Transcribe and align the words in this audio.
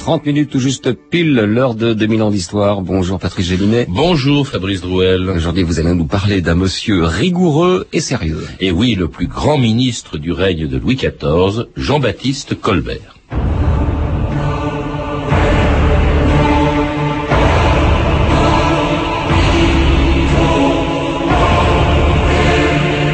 30 0.00 0.24
minutes 0.24 0.48
tout 0.48 0.58
juste 0.60 0.92
pile 0.92 1.34
l'heure 1.34 1.74
de 1.74 1.92
2000 1.92 2.22
ans 2.22 2.30
d'histoire. 2.30 2.80
Bonjour 2.80 3.18
Patrice 3.18 3.46
Gélinet. 3.46 3.84
Bonjour 3.86 4.48
Fabrice 4.48 4.80
Drouel. 4.80 5.28
Aujourd'hui 5.28 5.62
vous 5.62 5.78
allez 5.78 5.92
nous 5.92 6.06
parler 6.06 6.40
d'un 6.40 6.54
monsieur 6.54 7.04
rigoureux 7.04 7.86
et 7.92 8.00
sérieux. 8.00 8.46
Et 8.60 8.70
oui, 8.70 8.94
le 8.94 9.08
plus 9.08 9.26
grand 9.26 9.58
ministre 9.58 10.16
du 10.16 10.32
règne 10.32 10.66
de 10.66 10.78
Louis 10.78 10.96
XIV, 10.96 11.66
Jean-Baptiste 11.76 12.58
Colbert. 12.58 13.14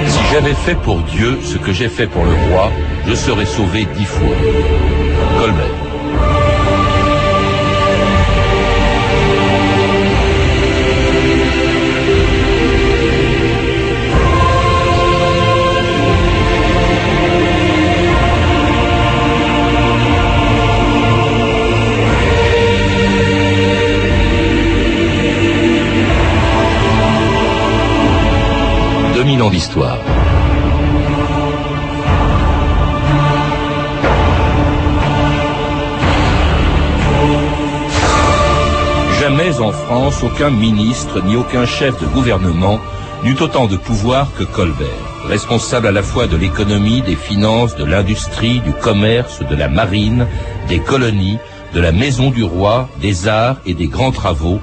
Si 0.07 0.21
j'avais 0.33 0.55
fait 0.55 0.77
pour 0.77 0.99
Dieu 1.03 1.39
ce 1.43 1.59
que 1.59 1.73
j'ai 1.73 1.89
fait 1.89 2.07
pour 2.07 2.25
le 2.25 2.33
roi, 2.49 2.71
je 3.09 3.15
serais 3.17 3.45
sauvé 3.45 3.89
dix 3.99 4.05
fois. 4.05 4.37
Colbert. 5.41 5.86
Jamais 39.21 39.61
en 39.61 39.73
France 39.73 40.23
aucun 40.23 40.51
ministre 40.51 41.21
ni 41.23 41.37
aucun 41.37 41.67
chef 41.67 42.01
de 42.01 42.07
gouvernement 42.07 42.81
n'eut 43.25 43.37
autant 43.41 43.67
de 43.67 43.77
pouvoir 43.77 44.29
que 44.39 44.45
Colbert, 44.45 44.87
responsable 45.29 45.89
à 45.89 45.93
la 45.93 46.03
fois 46.03 46.27
de 46.27 46.37
l'économie, 46.37 47.03
des 47.03 47.17
finances, 47.17 47.77
de 47.77 47.85
l'industrie, 47.85 48.61
du 48.61 48.73
commerce, 48.73 49.41
de 49.41 49.57
la 49.57 49.69
marine, 49.69 50.27
des 50.69 50.79
colonies, 50.79 51.39
de 51.75 51.81
la 51.81 51.93
maison 51.93 52.31
du 52.31 52.43
roi, 52.43 52.89
des 53.03 53.29
arts 53.29 53.57
et 53.67 53.75
des 53.75 53.89
grands 53.89 54.13
travaux. 54.13 54.61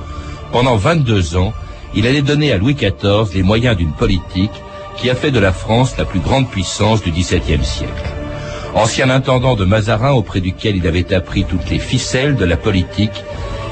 Pendant 0.52 0.78
22 0.78 1.38
ans, 1.38 1.54
il 1.96 2.08
allait 2.08 2.22
donner 2.22 2.52
à 2.52 2.58
Louis 2.58 2.74
XIV 2.74 3.34
les 3.34 3.44
moyens 3.44 3.78
d'une 3.78 3.92
politique 3.92 4.52
qui 4.98 5.10
a 5.10 5.16
fait 5.16 5.32
de 5.32 5.40
la 5.40 5.52
France 5.52 5.98
la 5.98 6.06
plus 6.06 6.20
grande 6.20 6.50
puissance 6.50 7.02
du 7.02 7.12
XVIIe 7.12 7.64
siècle. 7.64 8.14
Ancien 8.76 9.10
intendant 9.10 9.56
de 9.56 9.66
Mazarin 9.66 10.12
auprès 10.12 10.42
duquel 10.42 10.76
il 10.78 10.88
avait 10.88 11.14
appris 11.14 11.46
toutes 11.46 11.70
les 11.70 11.80
ficelles 11.80 12.36
de 12.36 12.46
la 12.46 12.58
politique 12.58 13.24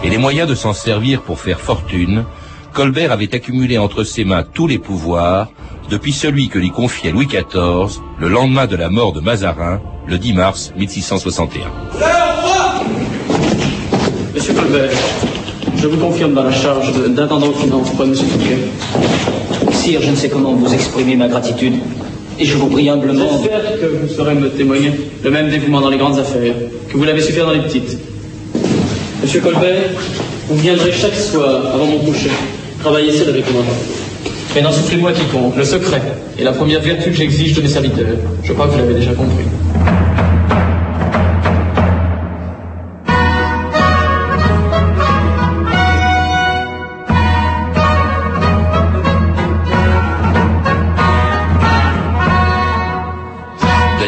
et 0.04 0.10
les 0.10 0.18
moyens 0.18 0.48
de 0.48 0.56
s'en 0.56 0.74
servir 0.74 1.22
pour 1.22 1.40
faire 1.40 1.60
fortune, 1.60 2.26
Colbert 2.74 3.12
avait 3.12 3.34
accumulé 3.36 3.78
entre 3.78 4.04
ses 4.04 4.24
mains 4.24 4.44
tous 4.44 4.68
les 4.68 4.78
pouvoirs 4.78 5.50
depuis 5.90 6.14
celui 6.14 6.50
que 6.50 6.60
lui 6.60 6.72
confiait 6.72 7.12
Louis 7.12 7.26
XIV 7.26 8.00
le 8.20 8.30
lendemain 8.30 8.66
de 8.66 8.76
la 8.76 8.90
mort 8.90 9.12
de 9.12 9.20
Mazarin, 9.20 9.82
le 10.08 10.18
10 10.18 10.34
mars 10.34 10.74
1661. 10.78 11.66
Monsieur 14.34 14.54
Colbert, 14.54 14.92
je 15.76 15.88
vous 15.88 15.98
confirme 15.98 16.34
dans 16.34 16.44
la 16.44 16.54
charge 16.54 16.94
d'intendant 17.10 17.48
aux 17.48 17.54
finances 17.54 17.90
pour 17.90 18.06
Monsieur 18.06 18.28
Fouquet. 18.28 19.41
Sire, 19.82 20.00
je 20.04 20.12
ne 20.12 20.16
sais 20.16 20.30
comment 20.30 20.54
vous 20.54 20.72
exprimer 20.72 21.16
ma 21.16 21.28
gratitude. 21.28 21.74
Et 22.40 22.46
je 22.46 22.56
vous 22.56 22.68
prie 22.68 22.88
humblement. 22.88 23.42
J'espère 23.42 23.80
que 23.80 23.86
vous 23.88 24.08
saurez 24.14 24.36
me 24.36 24.50
témoigner 24.50 24.92
le 25.24 25.32
même 25.32 25.50
dévouement 25.50 25.82
dans 25.82 25.90
les 25.90 25.98
grandes 25.98 26.20
affaires 26.20 26.54
que 26.88 26.96
vous 26.96 27.04
l'avez 27.04 27.20
su 27.20 27.32
faire 27.32 27.48
dans 27.48 27.54
les 27.54 27.62
petites. 27.62 27.98
Monsieur 29.24 29.42
Colbert, 29.42 29.90
vous 30.50 30.56
viendrez 30.58 30.92
chaque 30.92 31.16
soir 31.16 31.74
avant 31.74 31.88
mon 31.88 31.98
coucher 31.98 32.30
travailler 32.80 33.12
seul 33.12 33.30
avec 33.30 33.52
moi. 33.52 33.64
Mais 34.54 34.62
n'en 34.62 34.72
souffrez-moi 34.72 35.14
quiconque, 35.14 35.58
le 35.58 35.66
secret 35.66 36.02
est 36.38 36.44
la 36.44 36.52
première 36.52 36.82
vertu 36.82 37.10
que 37.10 37.16
j'exige 37.16 37.54
de 37.54 37.62
mes 37.62 37.68
serviteurs. 37.68 38.18
Je 38.44 38.54
crois 38.54 38.68
que 38.68 38.74
vous 38.74 38.80
l'avez 38.80 38.94
déjà 38.94 39.14
compris. 39.14 39.46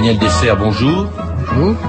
Daniel 0.04 0.20
Dessert, 0.20 0.58
bonjour. 0.58 1.08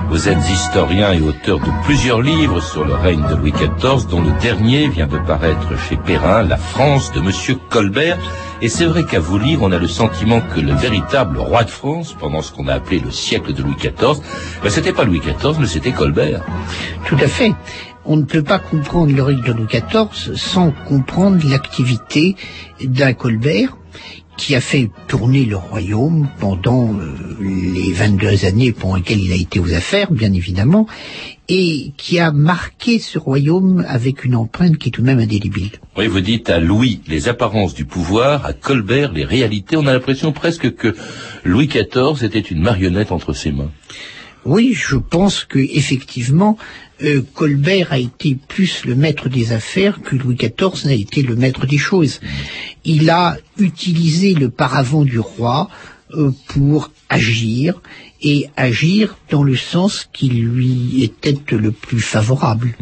Vous 0.08 0.28
êtes 0.28 0.48
historien 0.48 1.12
et 1.12 1.20
auteur 1.20 1.58
de 1.58 1.82
plusieurs 1.82 2.22
livres 2.22 2.60
sur 2.60 2.84
le 2.84 2.94
règne 2.94 3.26
de 3.28 3.34
Louis 3.34 3.50
XIV, 3.50 4.06
dont 4.08 4.22
le 4.22 4.30
dernier 4.40 4.86
vient 4.86 5.08
de 5.08 5.18
paraître 5.18 5.76
chez 5.88 5.96
Perrin, 5.96 6.44
La 6.44 6.56
France 6.56 7.10
de 7.10 7.18
Monsieur 7.18 7.56
Colbert. 7.70 8.16
Et 8.62 8.68
c'est 8.68 8.84
vrai 8.84 9.02
qu'à 9.02 9.18
vous 9.18 9.36
lire, 9.36 9.58
on 9.62 9.72
a 9.72 9.78
le 9.78 9.88
sentiment 9.88 10.40
que 10.40 10.60
le 10.60 10.74
véritable 10.74 11.38
roi 11.38 11.64
de 11.64 11.70
France, 11.70 12.14
pendant 12.16 12.40
ce 12.40 12.52
qu'on 12.52 12.68
a 12.68 12.74
appelé 12.74 13.00
le 13.00 13.10
siècle 13.10 13.52
de 13.52 13.64
Louis 13.64 13.74
XIV, 13.76 14.20
ben, 14.62 14.70
c'était 14.70 14.92
pas 14.92 15.02
Louis 15.02 15.18
XIV, 15.18 15.56
mais 15.58 15.66
c'était 15.66 15.90
Colbert. 15.90 16.40
Tout 17.06 17.16
à 17.16 17.26
fait. 17.26 17.52
On 18.04 18.16
ne 18.16 18.22
peut 18.22 18.44
pas 18.44 18.60
comprendre 18.60 19.12
le 19.12 19.24
règne 19.24 19.42
de 19.42 19.52
Louis 19.52 19.66
XIV 19.66 20.36
sans 20.36 20.70
comprendre 20.86 21.40
l'activité 21.48 22.36
d'un 22.80 23.12
Colbert 23.12 23.76
qui 24.36 24.54
a 24.54 24.60
fait 24.60 24.90
tourner 25.06 25.44
le 25.44 25.56
royaume 25.56 26.28
pendant 26.40 26.92
euh, 26.92 27.14
les 27.40 27.92
22 27.92 28.44
années 28.44 28.72
pendant 28.72 28.96
lesquelles 28.96 29.20
il 29.20 29.32
a 29.32 29.36
été 29.36 29.60
aux 29.60 29.72
affaires, 29.72 30.10
bien 30.10 30.32
évidemment, 30.32 30.86
et 31.48 31.92
qui 31.96 32.18
a 32.18 32.32
marqué 32.32 32.98
ce 32.98 33.18
royaume 33.18 33.84
avec 33.86 34.24
une 34.24 34.34
empreinte 34.34 34.78
qui 34.78 34.88
est 34.88 34.92
tout 34.92 35.02
de 35.02 35.06
même 35.06 35.20
indélébile. 35.20 35.70
Oui, 35.96 36.06
vous 36.06 36.20
dites 36.20 36.50
à 36.50 36.58
Louis 36.58 37.00
les 37.06 37.28
apparences 37.28 37.74
du 37.74 37.84
pouvoir, 37.84 38.46
à 38.46 38.52
Colbert 38.52 39.12
les 39.12 39.24
réalités. 39.24 39.76
On 39.76 39.86
a 39.86 39.92
l'impression 39.92 40.32
presque 40.32 40.74
que 40.74 40.94
Louis 41.44 41.68
XIV 41.68 42.24
était 42.24 42.40
une 42.40 42.60
marionnette 42.60 43.12
entre 43.12 43.34
ses 43.34 43.52
mains. 43.52 43.70
Oui, 44.44 44.74
je 44.74 44.96
pense 44.96 45.44
que 45.44 45.58
effectivement, 45.58 46.58
euh, 47.02 47.22
Colbert 47.34 47.92
a 47.92 47.98
été 47.98 48.36
plus 48.48 48.84
le 48.84 48.94
maître 48.94 49.28
des 49.28 49.52
affaires 49.52 50.02
que 50.02 50.16
Louis 50.16 50.36
XIV 50.36 50.86
n'a 50.86 50.92
été 50.92 51.22
le 51.22 51.34
maître 51.34 51.66
des 51.66 51.78
choses. 51.78 52.20
Il 52.84 53.08
a 53.08 53.38
utilisé 53.58 54.34
le 54.34 54.50
paravent 54.50 55.04
du 55.04 55.18
roi 55.18 55.70
euh, 56.12 56.30
pour 56.48 56.90
agir 57.08 57.80
et 58.24 58.48
agir 58.56 59.16
dans 59.30 59.42
le 59.42 59.54
sens 59.54 60.08
qui 60.12 60.28
lui 60.28 61.02
était 61.04 61.36
le 61.52 61.70
plus 61.72 62.00
favorable. 62.00 62.74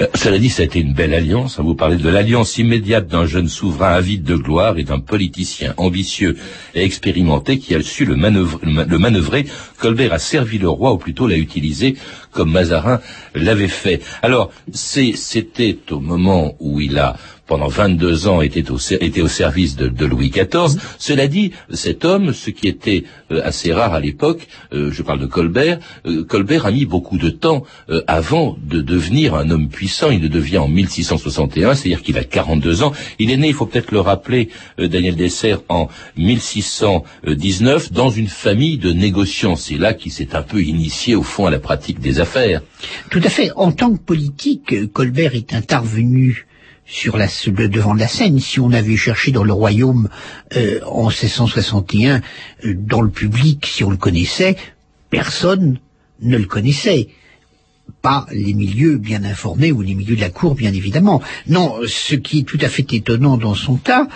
Euh, 0.00 0.06
cela 0.14 0.38
dit, 0.38 0.48
ça 0.48 0.62
a 0.62 0.64
été 0.64 0.80
une 0.80 0.94
belle 0.94 1.14
alliance. 1.14 1.58
hein. 1.58 1.62
Vous 1.62 1.74
parlez 1.74 1.96
de 1.96 2.08
l'alliance 2.08 2.56
immédiate 2.58 3.06
d'un 3.06 3.26
jeune 3.26 3.48
souverain 3.48 3.92
avide 3.92 4.24
de 4.24 4.36
gloire 4.36 4.78
et 4.78 4.84
d'un 4.84 4.98
politicien 5.00 5.74
ambitieux 5.76 6.36
et 6.74 6.82
expérimenté 6.82 7.58
qui 7.58 7.74
a 7.74 7.82
su 7.82 8.06
le, 8.06 8.16
manœuvre- 8.16 8.58
le 8.62 8.72
ma- 8.72 8.84
le 8.84 8.98
manœuvrer. 8.98 9.44
Colbert 9.78 10.12
a 10.14 10.18
servi 10.18 10.58
le 10.58 10.68
roi, 10.68 10.92
ou 10.94 10.98
plutôt 10.98 11.26
l'a 11.26 11.36
utilisé 11.36 11.96
comme 12.32 12.50
Mazarin 12.52 13.00
l'avait 13.34 13.68
fait. 13.68 14.00
Alors, 14.22 14.50
c'était 14.72 15.76
au 15.90 16.00
moment 16.00 16.54
où 16.60 16.80
il 16.80 16.98
a 16.98 17.16
pendant 17.50 17.66
22 17.66 18.28
ans 18.28 18.42
était 18.42 18.70
au, 18.70 18.78
était 18.78 19.22
au 19.22 19.26
service 19.26 19.74
de, 19.74 19.88
de 19.88 20.06
Louis 20.06 20.30
XIV. 20.30 20.78
Cela 20.98 21.26
dit, 21.26 21.50
cet 21.72 22.04
homme, 22.04 22.32
ce 22.32 22.50
qui 22.50 22.68
était 22.68 23.02
euh, 23.32 23.40
assez 23.42 23.72
rare 23.72 23.92
à 23.92 23.98
l'époque, 23.98 24.46
euh, 24.72 24.92
je 24.92 25.02
parle 25.02 25.18
de 25.18 25.26
Colbert, 25.26 25.80
euh, 26.06 26.22
Colbert 26.22 26.66
a 26.66 26.70
mis 26.70 26.86
beaucoup 26.86 27.18
de 27.18 27.28
temps 27.28 27.64
euh, 27.88 28.02
avant 28.06 28.56
de 28.62 28.80
devenir 28.80 29.34
un 29.34 29.50
homme 29.50 29.68
puissant. 29.68 30.10
Il 30.10 30.22
le 30.22 30.28
devient 30.28 30.58
en 30.58 30.68
1661, 30.68 31.74
c'est-à-dire 31.74 32.02
qu'il 32.02 32.18
a 32.18 32.22
42 32.22 32.84
ans. 32.84 32.92
Il 33.18 33.32
est 33.32 33.36
né, 33.36 33.48
il 33.48 33.54
faut 33.54 33.66
peut-être 33.66 33.90
le 33.90 33.98
rappeler, 33.98 34.48
euh, 34.78 34.86
Daniel 34.86 35.16
Dessert, 35.16 35.62
en 35.68 35.88
1619, 36.16 37.90
dans 37.90 38.10
une 38.10 38.28
famille 38.28 38.78
de 38.78 38.92
négociants. 38.92 39.56
C'est 39.56 39.76
là 39.76 39.92
qu'il 39.92 40.12
s'est 40.12 40.36
un 40.36 40.42
peu 40.42 40.62
initié, 40.62 41.16
au 41.16 41.24
fond, 41.24 41.46
à 41.46 41.50
la 41.50 41.58
pratique 41.58 41.98
des 41.98 42.20
affaires. 42.20 42.62
Tout 43.10 43.22
à 43.24 43.28
fait. 43.28 43.50
En 43.56 43.72
tant 43.72 43.92
que 43.92 43.98
politique, 43.98 44.92
Colbert 44.92 45.34
est 45.34 45.52
intervenu 45.52 46.46
sur 46.90 47.16
la, 47.16 47.26
le 47.46 47.68
devant 47.68 47.94
de 47.94 48.00
la 48.00 48.08
scène. 48.08 48.40
Si 48.40 48.60
on 48.60 48.72
avait 48.72 48.96
cherché 48.96 49.30
dans 49.30 49.44
le 49.44 49.52
royaume 49.52 50.08
euh, 50.56 50.80
en 50.86 51.08
1661, 51.08 52.20
euh, 52.64 52.74
dans 52.76 53.00
le 53.00 53.10
public, 53.10 53.64
si 53.66 53.84
on 53.84 53.90
le 53.90 53.96
connaissait, 53.96 54.56
personne 55.08 55.78
ne 56.20 56.36
le 56.36 56.46
connaissait. 56.46 57.08
Pas 58.02 58.26
les 58.32 58.54
milieux 58.54 58.96
bien 58.96 59.24
informés 59.24 59.72
ou 59.72 59.82
les 59.82 59.94
milieux 59.94 60.16
de 60.16 60.20
la 60.20 60.30
cour, 60.30 60.54
bien 60.54 60.72
évidemment. 60.72 61.20
Non, 61.48 61.76
ce 61.86 62.14
qui 62.14 62.40
est 62.40 62.42
tout 62.44 62.58
à 62.60 62.68
fait 62.68 62.92
étonnant 62.92 63.36
dans 63.36 63.54
son 63.54 63.76
cas, 63.76 64.06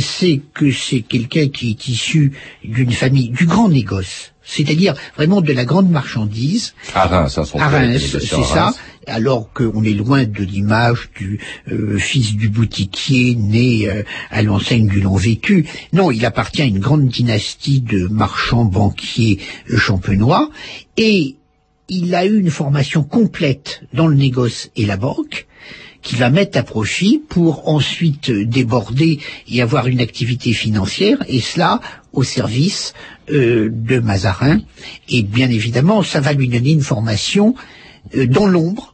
c'est 0.00 0.40
que 0.54 0.70
c'est 0.70 1.00
quelqu'un 1.00 1.48
qui 1.48 1.70
est 1.70 1.88
issu 1.88 2.32
d'une 2.62 2.92
famille 2.92 3.30
du 3.30 3.46
grand 3.46 3.70
négoce, 3.70 4.31
c'est-à-dire 4.44 4.94
vraiment 5.16 5.40
de 5.40 5.52
la 5.52 5.64
grande 5.64 5.90
marchandise, 5.90 6.74
À 6.94 7.06
Reims, 7.06 7.38
hein, 7.38 7.58
à 7.58 7.68
Reims, 7.68 8.16
c'est 8.20 8.44
ça, 8.44 8.72
alors 9.06 9.52
qu'on 9.52 9.82
est 9.84 9.94
loin 9.94 10.24
de 10.24 10.42
l'image 10.42 11.10
du 11.16 11.40
euh, 11.70 11.98
fils 11.98 12.34
du 12.36 12.48
boutiquier 12.48 13.34
né 13.34 13.88
euh, 13.88 14.02
à 14.30 14.42
l'enseigne 14.42 14.86
du 14.86 15.00
long 15.00 15.16
vécu. 15.16 15.66
Non, 15.92 16.10
il 16.10 16.24
appartient 16.24 16.62
à 16.62 16.66
une 16.66 16.78
grande 16.78 17.08
dynastie 17.08 17.80
de 17.80 18.06
marchands 18.08 18.64
banquiers 18.64 19.38
euh, 19.70 19.76
champenois. 19.76 20.50
Et 20.96 21.36
il 21.88 22.14
a 22.14 22.24
eu 22.24 22.38
une 22.38 22.50
formation 22.50 23.02
complète 23.02 23.82
dans 23.92 24.06
le 24.06 24.14
négoce 24.14 24.70
et 24.76 24.86
la 24.86 24.96
banque, 24.96 25.46
qu'il 26.00 26.18
va 26.18 26.30
mettre 26.30 26.58
à 26.58 26.62
profit 26.62 27.22
pour 27.28 27.68
ensuite 27.68 28.30
déborder 28.30 29.20
et 29.48 29.62
avoir 29.62 29.86
une 29.86 30.00
activité 30.00 30.52
financière, 30.52 31.18
et 31.28 31.40
cela 31.40 31.80
au 32.12 32.22
service 32.22 32.94
euh, 33.30 33.68
de 33.70 33.98
Mazarin. 33.98 34.60
Et 35.08 35.22
bien 35.22 35.50
évidemment, 35.50 36.02
ça 36.02 36.20
va 36.20 36.32
lui 36.32 36.48
donner 36.48 36.72
une 36.72 36.82
formation 36.82 37.54
euh, 38.16 38.26
dans 38.26 38.46
l'ombre, 38.46 38.92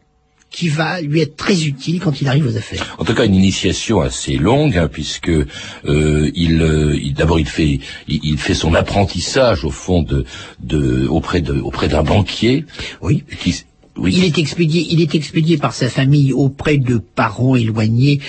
qui 0.51 0.69
va 0.69 1.01
lui 1.03 1.21
être 1.21 1.37
très 1.37 1.67
utile 1.67 2.01
quand 2.01 2.21
il 2.21 2.29
arrive 2.29 2.47
aux 2.47 2.57
affaires. 2.57 2.97
En 2.99 3.05
tout 3.05 3.15
cas, 3.15 3.27
une 3.27 3.35
initiation 3.35 4.01
assez 4.01 4.37
longue, 4.37 4.77
hein, 4.77 4.89
puisque 4.91 5.29
euh, 5.29 6.31
il, 6.35 7.15
d'abord 7.15 7.39
il 7.39 7.47
fait 7.47 7.81
il, 8.09 8.39
fait 8.39 8.55
son 8.55 8.75
apprentissage 8.75 9.65
au 9.65 9.71
fond 9.71 10.03
de, 10.03 10.25
de 10.61 11.07
auprès 11.07 11.43
de 11.43 11.61
auprès 11.61 11.89
d'un 11.89 12.03
banquier. 12.03 12.65
Oui. 13.03 13.25
Qui, 13.41 13.63
il 14.07 14.25
est 14.25 14.39
expédié, 14.39 14.87
il 14.91 15.01
est 15.01 15.15
expédié 15.15 15.59
par 15.59 15.75
sa 15.75 15.89
famille 15.89 16.33
auprès 16.33 16.79
de 16.79 16.99
parents 16.99 17.57
éloignés 17.57 18.21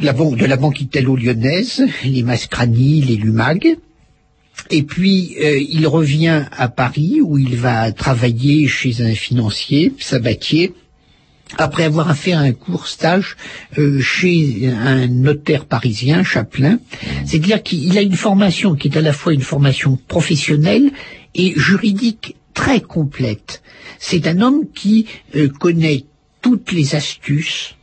de 0.00 0.06
la 0.06 0.12
banque, 0.12 0.36
de 0.36 0.46
la 0.46 0.56
banque 0.56 0.80
italo-lyonnaise, 0.80 1.84
les 2.04 2.22
Mascrani, 2.22 3.02
les 3.02 3.16
Lumag. 3.16 3.76
Et 4.70 4.82
puis 4.82 5.36
euh, 5.40 5.58
il 5.58 5.86
revient 5.86 6.44
à 6.50 6.68
Paris 6.68 7.20
où 7.22 7.38
il 7.38 7.56
va 7.56 7.92
travailler 7.92 8.66
chez 8.66 9.02
un 9.02 9.14
financier, 9.14 9.92
Sabatier, 9.98 10.72
après 11.58 11.84
avoir 11.84 12.16
fait 12.16 12.32
un 12.32 12.52
court 12.52 12.86
stage 12.86 13.36
euh, 13.78 14.00
chez 14.00 14.68
un 14.68 15.06
notaire 15.06 15.66
parisien, 15.66 16.24
Chaplin. 16.24 16.78
C'est-à-dire 17.24 17.62
qu'il 17.62 17.96
a 17.98 18.02
une 18.02 18.16
formation 18.16 18.74
qui 18.74 18.88
est 18.88 18.96
à 18.96 19.02
la 19.02 19.12
fois 19.12 19.34
une 19.34 19.42
formation 19.42 19.98
professionnelle 20.08 20.90
et 21.34 21.52
juridique 21.56 22.36
très 22.54 22.80
complète. 22.80 23.62
C'est 23.98 24.26
un 24.26 24.40
homme 24.40 24.62
qui 24.74 25.06
euh, 25.36 25.48
connaît 25.48 26.04
toutes 26.40 26.72
les 26.72 26.94
astuces 26.94 27.73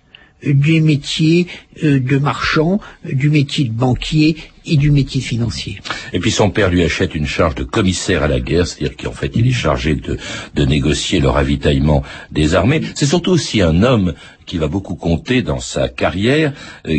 du 0.43 0.81
métier 0.81 1.47
euh, 1.83 1.99
de 1.99 2.17
marchand, 2.17 2.79
du 3.05 3.29
métier 3.29 3.65
de 3.65 3.71
banquier 3.71 4.37
et 4.65 4.77
du 4.77 4.91
métier 4.91 5.21
financier. 5.21 5.79
Et 6.13 6.19
puis 6.19 6.31
son 6.31 6.51
père 6.51 6.69
lui 6.69 6.83
achète 6.83 7.15
une 7.15 7.25
charge 7.25 7.55
de 7.55 7.63
commissaire 7.63 8.23
à 8.23 8.27
la 8.27 8.39
guerre, 8.39 8.67
c'est-à-dire 8.67 8.95
qu'en 8.95 9.11
fait 9.11 9.31
il 9.35 9.47
est 9.47 9.51
chargé 9.51 9.95
de, 9.95 10.17
de 10.55 10.65
négocier 10.65 11.19
le 11.19 11.29
ravitaillement 11.29 12.03
des 12.31 12.53
armées. 12.53 12.81
C'est 12.93 13.05
surtout 13.05 13.31
aussi 13.31 13.61
un 13.61 13.81
homme 13.83 14.13
qui 14.45 14.57
va 14.57 14.67
beaucoup 14.67 14.95
compter 14.95 15.41
dans 15.41 15.59
sa 15.61 15.87
carrière, 15.87 16.53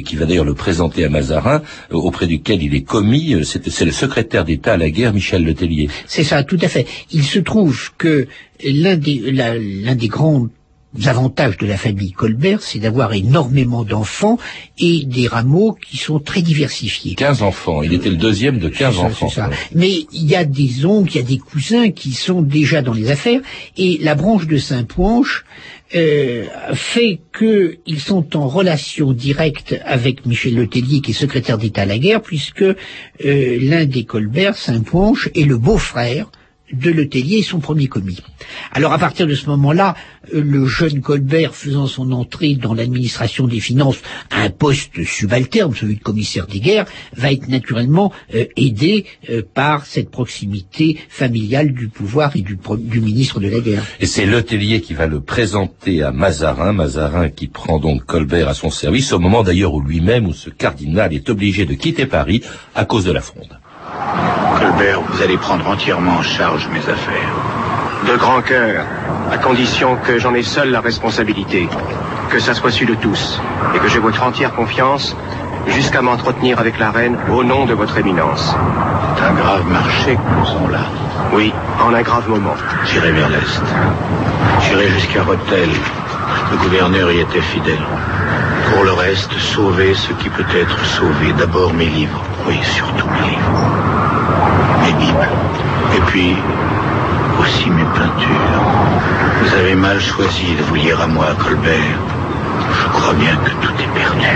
qui 0.06 0.16
va 0.16 0.24
d'ailleurs 0.24 0.44
le 0.46 0.54
présenter 0.54 1.04
à 1.04 1.10
Mazarin, 1.10 1.62
auprès 1.90 2.26
duquel 2.26 2.62
il 2.62 2.74
est 2.74 2.82
commis. 2.82 3.36
C'est 3.44 3.84
le 3.84 3.92
secrétaire 3.92 4.44
d'État 4.44 4.72
à 4.72 4.76
la 4.78 4.90
guerre, 4.90 5.12
Michel 5.12 5.44
Letellier. 5.44 5.90
C'est 6.06 6.24
ça, 6.24 6.44
tout 6.44 6.58
à 6.62 6.68
fait. 6.68 6.86
Il 7.10 7.24
se 7.24 7.38
trouve 7.40 7.90
que 7.98 8.26
l'un 8.64 8.96
des, 8.96 9.32
l'un 9.32 9.94
des 9.94 10.08
grands 10.08 10.48
avantages 11.06 11.56
de 11.56 11.66
la 11.66 11.76
famille 11.76 12.12
Colbert, 12.12 12.62
c'est 12.62 12.78
d'avoir 12.78 13.12
énormément 13.14 13.84
d'enfants 13.84 14.38
et 14.78 15.04
des 15.06 15.26
rameaux 15.26 15.72
qui 15.72 15.96
sont 15.96 16.18
très 16.18 16.42
diversifiés. 16.42 17.14
15 17.14 17.42
enfants, 17.42 17.82
il 17.82 17.92
était 17.94 18.10
le 18.10 18.16
deuxième 18.16 18.58
de 18.58 18.68
15 18.68 18.98
enfants. 18.98 19.28
Ça. 19.28 19.50
Mais 19.74 20.06
il 20.12 20.26
y 20.26 20.36
a 20.36 20.44
des 20.44 20.84
oncles, 20.84 21.12
il 21.12 21.16
y 21.16 21.20
a 21.20 21.26
des 21.26 21.38
cousins 21.38 21.90
qui 21.90 22.12
sont 22.12 22.42
déjà 22.42 22.82
dans 22.82 22.92
les 22.92 23.10
affaires, 23.10 23.40
et 23.76 23.98
la 24.00 24.14
branche 24.14 24.46
de 24.46 24.58
Saint-Poinche 24.58 25.44
euh, 25.94 26.46
fait 26.74 27.20
qu'ils 27.36 28.00
sont 28.00 28.36
en 28.36 28.48
relation 28.48 29.12
directe 29.12 29.78
avec 29.84 30.24
Michel 30.24 30.54
Letellier, 30.54 31.00
qui 31.00 31.10
est 31.10 31.14
secrétaire 31.14 31.58
d'État 31.58 31.82
à 31.82 31.86
la 31.86 31.98
guerre, 31.98 32.22
puisque 32.22 32.62
euh, 32.62 32.74
l'un 33.20 33.84
des 33.84 34.04
Colbert, 34.04 34.56
Saint-Poinche, 34.56 35.28
est 35.34 35.44
le 35.44 35.58
beau-frère 35.58 36.30
de 36.72 36.90
Letellier 36.90 37.38
et 37.38 37.42
son 37.42 37.60
premier 37.60 37.86
commis. 37.86 38.19
Alors 38.72 38.92
à 38.92 38.98
partir 38.98 39.26
de 39.26 39.34
ce 39.34 39.46
moment-là, 39.46 39.94
le 40.32 40.66
jeune 40.66 41.00
Colbert 41.00 41.54
faisant 41.54 41.86
son 41.86 42.12
entrée 42.12 42.54
dans 42.54 42.74
l'administration 42.74 43.46
des 43.46 43.60
finances 43.60 43.98
à 44.30 44.42
un 44.42 44.50
poste 44.50 45.04
subalterne, 45.04 45.74
celui 45.74 45.96
de 45.96 46.02
commissaire 46.02 46.46
des 46.46 46.60
guerres, 46.60 46.86
va 47.16 47.32
être 47.32 47.48
naturellement 47.48 48.12
euh, 48.34 48.44
aidé 48.56 49.04
euh, 49.30 49.42
par 49.54 49.86
cette 49.86 50.10
proximité 50.10 50.98
familiale 51.08 51.72
du 51.72 51.88
pouvoir 51.88 52.36
et 52.36 52.40
du, 52.40 52.58
du 52.78 53.00
ministre 53.00 53.40
de 53.40 53.48
la 53.48 53.60
guerre. 53.60 53.84
Et 54.00 54.06
c'est 54.06 54.26
Letellier 54.26 54.80
qui 54.80 54.94
va 54.94 55.06
le 55.06 55.20
présenter 55.20 56.02
à 56.02 56.12
Mazarin, 56.12 56.72
Mazarin 56.72 57.28
qui 57.28 57.48
prend 57.48 57.78
donc 57.78 58.04
Colbert 58.04 58.48
à 58.48 58.54
son 58.54 58.70
service 58.70 59.12
au 59.12 59.19
moment 59.19 59.42
d'ailleurs 59.42 59.74
où 59.74 59.80
lui-même, 59.80 60.26
où 60.26 60.32
ce 60.32 60.50
cardinal 60.50 61.12
est 61.12 61.28
obligé 61.28 61.64
de 61.64 61.74
quitter 61.74 62.06
Paris 62.06 62.42
à 62.74 62.84
cause 62.84 63.04
de 63.04 63.12
la 63.12 63.20
fronde. 63.20 63.58
Colbert, 64.62 65.00
vous 65.00 65.22
allez 65.22 65.36
prendre 65.38 65.66
entièrement 65.66 66.18
en 66.18 66.22
charge 66.22 66.68
mes 66.68 66.88
affaires. 66.88 67.32
De 68.06 68.16
grand 68.16 68.42
cœur, 68.42 68.84
à 69.32 69.36
condition 69.36 69.96
que 69.96 70.20
j'en 70.20 70.34
ai 70.34 70.44
seul 70.44 70.70
la 70.70 70.80
responsabilité, 70.80 71.68
que 72.30 72.38
ça 72.38 72.54
soit 72.54 72.70
su 72.70 72.86
de 72.86 72.94
tous, 72.94 73.40
et 73.74 73.78
que 73.80 73.88
j'ai 73.88 73.98
votre 73.98 74.22
entière 74.22 74.54
confiance 74.54 75.16
jusqu'à 75.66 76.00
m'entretenir 76.00 76.60
avec 76.60 76.78
la 76.78 76.92
reine 76.92 77.16
au 77.32 77.42
nom 77.42 77.66
de 77.66 77.74
votre 77.74 77.98
éminence. 77.98 78.54
C'est 79.16 79.24
un 79.24 79.32
grave 79.32 79.66
marché 79.66 80.14
que 80.14 80.40
nous 80.40 80.48
avons 80.48 80.68
là. 80.68 80.86
Oui, 81.32 81.52
en 81.84 81.92
un 81.92 82.02
grave 82.02 82.28
moment. 82.28 82.54
J'irai 82.84 83.10
vers 83.10 83.30
l'Est. 83.30 83.62
J'irai 84.60 84.88
jusqu'à 84.90 85.24
Rotel. 85.24 85.70
Le 86.52 86.56
gouverneur 86.58 87.10
y 87.10 87.18
était 87.18 87.40
fidèle. 87.40 87.82
Pour 88.72 88.84
le 88.84 88.92
reste, 88.92 89.32
sauver 89.38 89.94
ce 89.94 90.12
qui 90.12 90.28
peut 90.28 90.46
être 90.54 90.84
sauvé. 90.84 91.32
D'abord 91.36 91.74
mes 91.74 91.86
livres. 91.86 92.22
Oui, 92.46 92.60
surtout 92.62 93.08
mes 93.08 93.30
livres. 93.30 93.81
Et 95.96 96.00
puis, 96.06 96.34
aussi 97.40 97.70
mes 97.70 97.84
peintures. 97.84 98.60
Vous 99.40 99.54
avez 99.56 99.74
mal 99.74 100.00
choisi 100.00 100.54
de 100.58 100.62
vous 100.64 100.74
lire 100.76 101.00
à 101.00 101.06
moi, 101.06 101.26
Colbert. 101.38 102.00
Je 102.78 102.86
crois 102.88 103.14
bien 103.14 103.36
que 103.44 103.50
tout 103.62 103.74
est 103.84 103.92
perdu. 103.98 104.32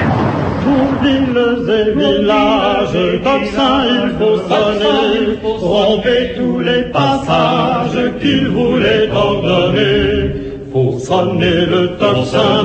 Pour 0.64 0.88
villes 1.03 1.70
et 1.79 1.91
villages, 1.99 3.23
tocsin 3.23 3.76
il 3.94 4.11
faut 4.19 4.38
sonner, 4.50 5.38
romper 5.61 6.35
tous 6.37 6.59
les 6.61 6.82
passages 6.91 8.00
qu'il 8.20 8.49
voulait 8.49 9.09
ordonner. 9.12 10.32
Pour 10.73 11.00
sonner 11.00 11.67
le 11.67 11.97
tocsin 11.97 12.64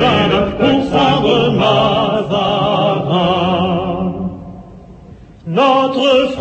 pour 0.60 0.90
prendre 0.90 1.52
Mazarin. 1.60 2.81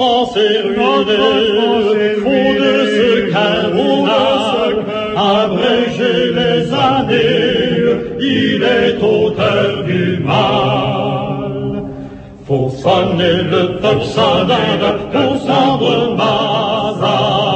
Est 0.00 0.62
ruinée, 0.62 2.14
fond 2.22 2.54
de 2.54 2.74
ce 2.86 3.30
cardinal, 3.30 4.72
abréger 5.14 6.20
les 6.32 6.72
années, 6.72 8.16
il 8.18 8.62
est 8.62 8.96
auteur 9.02 9.84
du 9.84 10.06
mal. 10.24 11.84
Faut 12.46 12.70
sonner 12.70 13.42
le 13.42 13.62
tocsin 13.82 14.46
pour 15.12 15.32
prendre 15.44 16.16
Mazarin. 16.16 17.50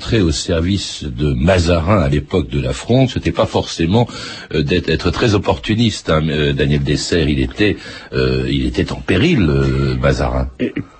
Entrée 0.00 0.22
au 0.22 0.32
service 0.32 1.04
de 1.04 1.34
Mazarin 1.34 1.98
à 1.98 2.08
l'époque 2.08 2.48
de 2.48 2.58
la 2.58 2.72
Fronde, 2.72 3.10
c'était 3.10 3.32
pas 3.32 3.44
forcément 3.44 4.08
euh, 4.54 4.62
d'être 4.62 5.10
très 5.10 5.34
opportuniste. 5.34 6.08
Hein. 6.08 6.26
Euh, 6.30 6.54
Daniel 6.54 6.82
Dessert, 6.82 7.28
il 7.28 7.38
était, 7.38 7.76
euh, 8.14 8.48
il 8.50 8.64
était 8.64 8.92
en 8.92 9.00
péril, 9.02 9.40
Mazarin. 10.00 10.48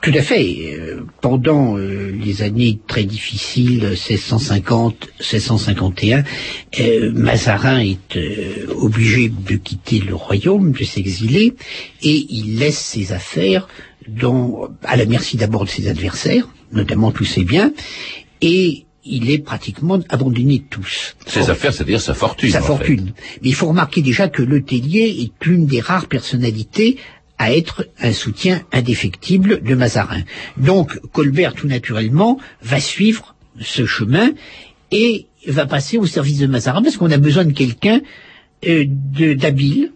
tout 0.02 0.12
à 0.14 0.20
fait. 0.20 0.78
pendant 1.22 1.76
les 1.78 2.42
années 2.42 2.78
très 2.86 3.04
difficiles, 3.04 3.84
1650, 3.84 5.08
1651, 5.18 6.24
Mazarin 7.14 7.80
est 7.80 8.18
obligé 8.68 9.30
de 9.30 9.56
quitter 9.56 10.00
le 10.00 10.14
royaume, 10.14 10.72
de 10.72 10.84
s'exiler, 10.84 11.54
et 12.02 12.26
il 12.28 12.58
laisse 12.58 12.78
ses 12.78 13.12
affaires 13.12 13.66
dans, 14.08 14.68
à 14.84 14.96
la 14.96 15.06
merci 15.06 15.38
d'abord 15.38 15.64
de 15.64 15.70
ses 15.70 15.88
adversaires, 15.88 16.50
notamment 16.70 17.12
tous 17.12 17.24
ses 17.24 17.44
biens, 17.44 17.72
et 18.42 18.84
il 19.04 19.30
est 19.30 19.38
pratiquement 19.38 20.00
abandonné 20.08 20.58
de 20.58 20.64
tous. 20.68 21.16
Ses 21.26 21.50
affaires, 21.50 21.72
c'est-à-dire 21.72 22.00
sa 22.00 22.14
fortune. 22.14 22.50
Sa 22.50 22.60
fortune. 22.60 23.12
Mais 23.42 23.48
il 23.48 23.54
faut 23.54 23.66
remarquer 23.66 24.02
déjà 24.02 24.28
que 24.28 24.42
Le 24.42 24.62
Tellier 24.62 25.16
est 25.22 25.46
une 25.46 25.66
des 25.66 25.80
rares 25.80 26.06
personnalités 26.06 26.96
à 27.38 27.54
être 27.54 27.88
un 28.00 28.12
soutien 28.12 28.60
indéfectible 28.70 29.62
de 29.62 29.74
Mazarin. 29.74 30.22
Donc 30.58 31.00
Colbert, 31.12 31.54
tout 31.54 31.66
naturellement, 31.66 32.38
va 32.62 32.80
suivre 32.80 33.34
ce 33.60 33.86
chemin 33.86 34.32
et 34.90 35.26
va 35.46 35.64
passer 35.64 35.96
au 35.96 36.06
service 36.06 36.38
de 36.38 36.46
Mazarin 36.46 36.82
parce 36.82 36.98
qu'on 36.98 37.10
a 37.10 37.16
besoin 37.16 37.46
de 37.46 37.52
quelqu'un 37.52 38.02
euh, 38.68 38.84
d'habile, 38.86 39.92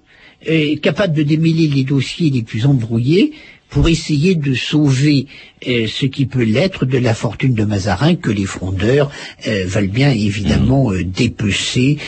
euh, 0.48 0.76
capable 0.76 1.14
de 1.14 1.22
démêler 1.22 1.68
les 1.68 1.84
dossiers 1.84 2.30
les 2.30 2.42
plus 2.42 2.64
embrouillés 2.64 3.34
pour 3.70 3.88
essayer 3.88 4.34
de 4.36 4.54
sauver 4.54 5.26
euh, 5.66 5.86
ce 5.88 6.06
qui 6.06 6.26
peut 6.26 6.44
l'être 6.44 6.84
de 6.86 6.98
la 6.98 7.14
fortune 7.14 7.54
de 7.54 7.64
Mazarin 7.64 8.14
que 8.14 8.30
les 8.30 8.44
frondeurs 8.44 9.10
euh, 9.46 9.64
veulent 9.66 9.88
bien 9.88 10.10
évidemment 10.10 10.90
mm. 10.90 10.94
euh, 10.94 11.04
dépecer, 11.04 11.98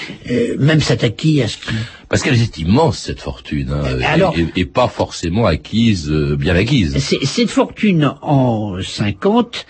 même 0.58 0.80
s'attaquer 0.80 1.42
à 1.42 1.48
ce 1.48 1.56
qui... 1.56 1.74
Parce 2.08 2.22
qu'elle 2.22 2.40
est 2.40 2.58
immense 2.58 2.98
cette 2.98 3.20
fortune, 3.20 3.72
hein, 3.72 4.30
et, 4.54 4.64
pas 4.64 4.86
forcément 4.86 5.46
acquise, 5.46 6.08
bien 6.08 6.54
acquise. 6.54 6.96
Cette 6.98 7.50
fortune 7.50 8.14
en 8.22 8.80
50, 8.80 9.66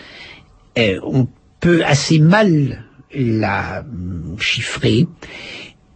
on 0.77 1.29
peut 1.61 1.83
assez 1.83 2.19
mal 2.19 2.85
la 3.15 3.85
chiffrer. 4.39 5.07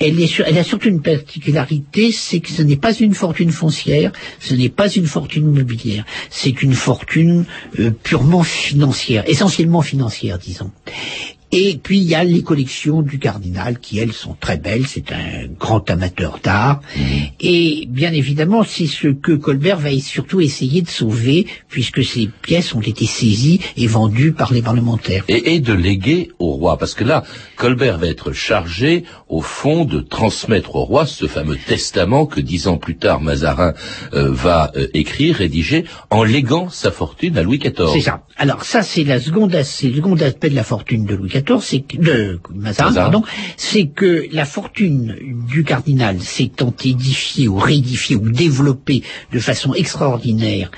Elle, 0.03 0.57
a 0.57 0.65
surtout 0.65 0.89
une 0.89 1.03
particularité, 1.03 2.11
c'est 2.11 2.41
que 2.41 2.49
ce 2.49 2.63
n'est 2.63 2.79
pas 2.79 2.95
une 2.95 3.13
fortune 3.13 3.51
foncière, 3.51 4.13
ce 4.39 4.55
n'est 4.55 4.71
pas 4.71 4.89
une 4.89 5.07
fortune 5.07 5.55
immobilière, 5.55 6.07
c'est 6.31 6.63
une 6.63 6.73
fortune 6.73 7.45
euh, 7.79 7.91
purement 7.91 8.43
financière, 8.43 9.25
essentiellement 9.27 9.83
financière, 9.83 10.39
disons. 10.39 10.71
Et 11.53 11.79
puis 11.83 11.99
il 11.99 12.05
y 12.05 12.15
a 12.15 12.25
les 12.25 12.43
collections 12.43 13.03
du 13.03 13.19
cardinal 13.19 13.79
qui 13.79 13.99
elles 13.99 14.13
sont 14.13 14.37
très 14.39 14.57
belles, 14.57 14.87
c'est 14.87 15.13
un 15.13 15.47
grand 15.59 15.89
amateur 15.91 16.39
d'art. 16.43 16.81
Et 17.41 17.87
bien 17.89 18.13
évidemment 18.13 18.63
c'est 18.65 18.87
ce 18.87 19.09
que 19.09 19.33
Colbert 19.33 19.79
va 19.79 19.91
surtout 19.99 20.41
essayer 20.41 20.83
de 20.83 20.89
sauver 20.89 21.47
puisque 21.69 22.05
ces 22.05 22.29
pièces 22.43 22.75
ont 22.75 22.81
été 22.81 23.07
saisies 23.07 23.61
et 23.77 23.87
vendues 23.87 24.33
par 24.33 24.53
les 24.53 24.63
parlementaires. 24.63 25.25
et, 25.29 25.55
et 25.55 25.61
de 25.61 25.73
léguer 25.73 26.31
au 26.39 26.53
roi. 26.53 26.77
Parce 26.79 26.95
que 26.95 27.05
là, 27.05 27.25
Colbert 27.57 27.99
va 27.99 28.07
être 28.07 28.33
chargé, 28.33 29.05
au 29.29 29.41
fond, 29.41 29.85
de 29.85 30.01
transmettre 30.01 30.77
au 30.77 30.85
roi 30.85 31.07
ce 31.07 31.27
fameux 31.27 31.57
testament 31.57 32.27
que 32.27 32.41
dix 32.41 32.69
ans 32.69 32.79
plus 32.79 32.97
tard, 32.97 33.21
Mazarin 33.21 33.75
euh, 34.15 34.31
va 34.31 34.73
euh, 34.77 34.87
écrire, 34.95 35.37
rédiger, 35.37 35.85
en 36.11 36.25
léguant 36.25 36.69
sa 36.69 36.91
fortune 36.91 37.37
à 37.39 37.43
Louis 37.43 37.59
XIV. 37.59 37.91
C'est 37.93 38.01
ça. 38.01 38.25
Alors 38.37 38.65
ça, 38.65 38.83
c'est 38.83 39.05
la 39.05 39.21
seconde, 39.21 39.57
c'est 39.63 39.89
le 39.89 39.97
second 39.97 40.17
aspect 40.17 40.51
de 40.51 40.55
la 40.55 40.65
fortune 40.65 41.05
de 41.05 41.15
Louis 41.15 41.29
XIV, 41.29 41.40
c'est 41.61 41.81
que, 41.81 41.97
de 41.97 42.41
Mazarin, 42.55 42.93
pardon, 42.93 43.23
c'est 43.57 43.87
que 43.89 44.27
la 44.33 44.45
fortune 44.45 45.17
du 45.49 45.65
cardinal 45.65 46.21
s'étant 46.21 46.75
édifiée 46.85 47.49
ou 47.49 47.57
réédifiée 47.57 48.17
ou 48.17 48.31
développée 48.31 49.03
de 49.33 49.39
façon 49.39 49.75
extraordinaire 49.75 50.71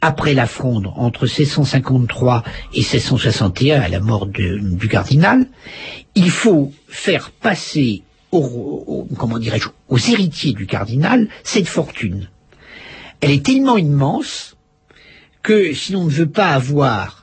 après 0.00 0.34
la 0.34 0.46
fronde 0.46 0.88
entre 0.94 1.26
1653 1.26 2.44
et 2.74 2.78
1661 2.82 3.80
à 3.80 3.88
la 3.88 4.00
mort 4.00 4.26
de- 4.26 4.58
du 4.58 4.88
cardinal, 4.88 5.46
il 6.14 6.30
faut 6.30 6.72
faire 6.88 7.30
passer 7.30 8.02
au- 8.30 8.38
au- 8.86 9.08
comment 9.16 9.38
dirais-je, 9.38 9.68
aux 9.88 9.98
héritiers 9.98 10.52
du 10.52 10.66
cardinal 10.66 11.28
cette 11.42 11.66
fortune. 11.66 12.28
Elle 13.20 13.32
est 13.32 13.44
tellement 13.44 13.76
immense 13.76 14.54
que 15.42 15.72
si 15.72 15.92
l'on 15.92 16.04
ne 16.04 16.10
veut 16.10 16.28
pas 16.28 16.50
avoir 16.50 17.17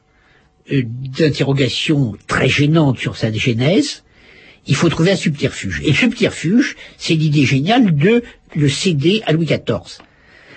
d'interrogations 0.69 2.15
très 2.27 2.49
gênantes 2.49 2.97
sur 2.97 3.17
sa 3.17 3.31
genèse, 3.31 4.03
il 4.67 4.75
faut 4.75 4.89
trouver 4.89 5.11
un 5.11 5.15
subterfuge. 5.15 5.81
Et 5.83 5.89
le 5.89 5.95
subterfuge, 5.95 6.75
c'est 6.97 7.13
l'idée 7.13 7.45
géniale 7.45 7.95
de 7.95 8.23
le 8.55 8.69
céder 8.69 9.21
à 9.25 9.33
Louis 9.33 9.45
XIV. 9.45 10.01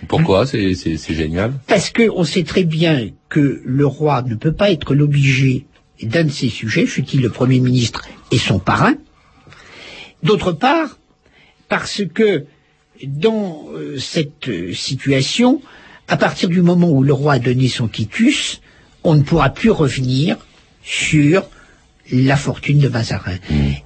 Pourquoi 0.07 0.47
C'est 0.47 0.75
génial? 1.09 1.53
Parce 1.67 1.91
qu'on 1.91 2.25
sait 2.25 2.45
très 2.45 2.65
bien 2.65 3.11
que 3.29 3.61
le 3.65 3.87
roi 3.87 4.23
ne 4.23 4.37
peut 4.37 4.53
pas 4.53 4.71
être 4.71 4.95
l'obligé 4.95 5.67
d'un 6.03 6.25
de 6.25 6.31
ses 6.31 6.49
sujets, 6.49 6.87
fut-il 6.87 7.21
le 7.21 7.31
Premier 7.31 7.59
ministre 7.59 8.07
et 8.31 8.39
son 8.39 8.61
parrain. 8.61 8.95
D'autre 10.23 10.53
part, 10.53 10.99
parce 11.69 12.03
que 12.15 12.47
dans 13.05 13.69
euh, 13.75 13.99
cette 13.99 14.49
euh, 14.49 14.73
situation, 14.73 15.61
à 16.07 16.17
partir 16.17 16.49
du 16.49 16.63
moment 16.63 16.91
où 16.91 17.03
le 17.03 17.13
roi 17.13 17.35
a 17.35 17.39
donné 17.39 17.69
son 17.69 17.89
quitus, 17.89 18.61
on 19.09 19.15
ne 19.15 19.23
pourra 19.23 19.49
plus 19.49 19.71
revenir 19.71 20.37
sur 20.83 21.47
la 22.13 22.37
fortune 22.37 22.79
de 22.79 22.89
Mazarin. 22.89 23.37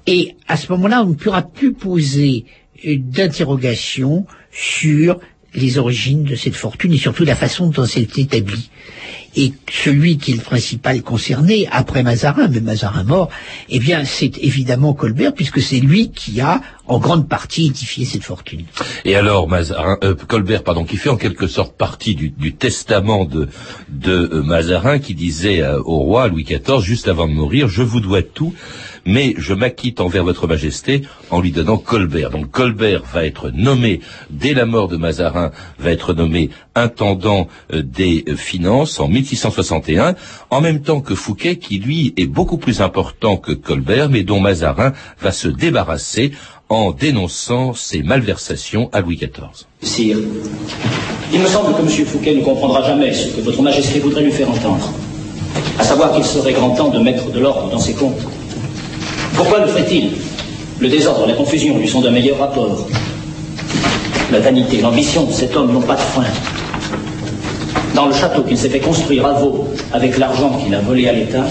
Et 0.07 0.35
à 0.49 0.57
ce 0.57 0.71
moment-là, 0.73 1.03
on 1.03 1.11
ne 1.11 1.15
pourra 1.15 1.43
plus 1.43 1.73
poser 1.73 2.45
euh, 2.85 2.97
d'interrogation 2.99 4.27
sur 4.51 5.21
les 5.55 5.79
origines 5.79 6.25
de 6.25 6.35
cette 6.35 6.57
fortune 6.57 6.93
et 6.93 6.99
surtout 6.99 7.25
la 7.25 7.35
façon 7.35 7.69
dont 7.69 7.85
elle 7.85 8.03
est 8.03 8.19
établie. 8.19 8.71
Et 9.35 9.55
celui 9.71 10.19
qui 10.19 10.33
est 10.33 10.37
le 10.37 10.43
principal 10.43 11.01
concerné, 11.03 11.67
après 11.71 12.03
Mazarin, 12.03 12.49
mais 12.49 12.61
Mazarin 12.61 13.03
mort, 13.05 13.31
eh 13.71 13.79
bien, 13.79 14.05
c'est 14.05 14.37
évidemment 14.39 14.93
Colbert, 14.93 15.33
puisque 15.33 15.63
c'est 15.63 15.81
lui 15.81 16.11
qui 16.11 16.43
a, 16.43 16.61
en 16.87 16.99
grande 16.99 17.29
partie, 17.29 17.69
édifié 17.69 18.05
cette 18.05 18.25
fortune. 18.25 18.65
Et 19.07 19.15
alors, 19.15 19.49
Mazarin, 19.49 19.97
euh, 20.05 20.15
Colbert, 20.15 20.63
pardon, 20.63 20.85
qui 20.85 20.99
fait 20.99 21.09
en 21.09 21.17
quelque 21.17 21.47
sorte 21.47 21.75
partie 21.79 22.15
du, 22.15 22.55
testament 22.55 23.25
de, 23.25 23.49
de 23.89 24.13
euh, 24.13 24.43
Mazarin, 24.43 24.99
qui 24.99 25.15
disait 25.15 25.63
euh, 25.63 25.81
au 25.83 26.01
roi 26.01 26.29
Louis 26.29 26.45
XIV, 26.45 26.81
juste 26.83 27.09
avant 27.09 27.27
de 27.27 27.33
mourir, 27.33 27.69
je 27.69 27.83
vous 27.83 28.01
dois 28.01 28.23
tout, 28.23 28.53
mais 29.05 29.35
je 29.39 29.55
m'acquitte 29.55 30.01
envers 30.01 30.25
votre 30.25 30.47
majesté 30.47 31.03
en 31.31 31.41
lui 31.41 31.53
donnant 31.53 31.77
Colbert. 31.77 32.31
Donc 32.31 32.51
Colbert 32.51 33.03
va 33.13 33.25
être 33.25 33.51
nommé, 33.51 34.01
dès 34.31 34.55
la 34.55 34.67
mort 34.67 34.89
de 34.89 34.97
Mazarin, 34.97 35.51
va 35.79 35.91
être 35.91 36.15
nommé 36.15 36.51
intendant 36.75 37.49
euh, 37.73 37.83
des 37.83 38.25
finances 38.37 39.01
en 39.01 39.09
1661, 39.09 40.15
en 40.51 40.61
même 40.61 40.83
temps 40.83 41.01
que 41.01 41.15
Fouquet, 41.15 41.57
qui 41.57 41.79
lui 41.79 42.15
est 42.17 42.27
beaucoup 42.27 42.59
plus 42.59 42.81
important 42.81 43.37
que 43.37 43.53
Colbert, 43.53 44.09
mais 44.09 44.23
dont 44.23 44.41
Mazarin 44.41 44.93
va 45.21 45.33
se 45.33 45.49
débarrasser 45.49 46.33
en 46.69 46.93
dénonçant 46.93 47.75
ses 47.75 48.03
malversations 48.03 48.89
à 48.93 49.01
Louis 49.03 49.17
XIV. 49.17 49.67
Sire, 49.83 50.19
il 51.33 51.41
me 51.41 51.47
semble 51.47 51.75
que 51.75 51.83
M. 51.83 52.07
Fouquet 52.07 52.35
ne 52.35 52.43
comprendra 52.43 52.83
jamais 52.87 53.13
ce 53.13 53.29
que 53.29 53.41
votre 53.43 53.61
majesté 53.63 54.01
voudrait 54.01 54.23
lui 54.23 54.33
faire 54.33 54.51
entendre. 54.51 54.91
À 55.79 55.85
savoir 55.85 56.15
qu'il 56.15 56.25
serait 56.25 56.53
grand 56.53 56.71
temps 56.71 56.89
de 56.89 56.99
mettre 56.99 57.31
de 57.31 57.41
l'ordre 57.41 57.71
dans 57.71 57.79
ses 57.79 57.93
comptes. 57.93 58.23
Pourquoi 59.43 59.59
le 59.59 59.67
ferait-il? 59.67 60.11
Le 60.79 60.89
désordre, 60.89 61.27
la 61.27 61.35
confusion 61.35 61.77
lui 61.77 61.89
sont 61.89 62.01
d'un 62.01 62.13
meilleur 62.13 62.39
rapport. 62.39 62.87
La 64.31 64.39
vanité, 64.39 64.81
l'ambition 64.81 65.25
de 65.25 65.33
cet 65.33 65.57
homme 65.57 65.73
n'ont 65.73 65.81
pas 65.81 65.97
de 65.97 66.01
frein. 66.01 66.31
Dans 67.93 68.07
le 68.07 68.15
château 68.15 68.43
qu'il 68.43 68.57
s'est 68.57 68.69
fait 68.69 68.79
construire 68.79 69.27
à 69.27 69.33
Vaux, 69.33 69.67
avec 69.93 70.17
l'argent 70.17 70.61
qu'il 70.63 70.73
a 70.77 70.79
volé 70.79 71.09
à 71.09 71.13
l'État, 71.13 71.45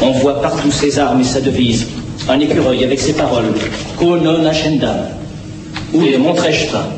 on 0.00 0.12
voit 0.12 0.40
partout 0.40 0.70
ses 0.70 0.96
armes 1.00 1.20
et 1.22 1.24
sa 1.24 1.40
devise. 1.40 1.88
Un 2.28 2.38
écureuil 2.38 2.84
avec 2.84 3.00
ses 3.00 3.14
paroles. 3.14 3.52
Ko 3.98 4.16
non 4.18 4.46
ascendam. 4.46 5.08
Ne 5.92 6.18
montrais-je 6.18 6.66
pas 6.66 6.88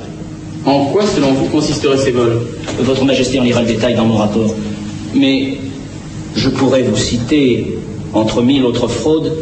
En 0.66 0.84
quoi, 0.84 1.04
selon 1.06 1.32
vous, 1.32 1.46
consisteraient 1.46 1.96
ces 1.96 2.10
vols? 2.10 2.42
Votre 2.78 3.06
Majesté 3.06 3.40
en 3.40 3.44
lira 3.44 3.62
le 3.62 3.68
détail 3.68 3.94
dans 3.94 4.04
mon 4.04 4.18
rapport. 4.18 4.54
Mais 5.14 5.56
je 6.36 6.50
pourrais 6.50 6.82
vous 6.82 6.96
citer, 6.98 7.78
entre 8.12 8.42
mille 8.42 8.66
autres 8.66 8.86
fraudes, 8.86 9.32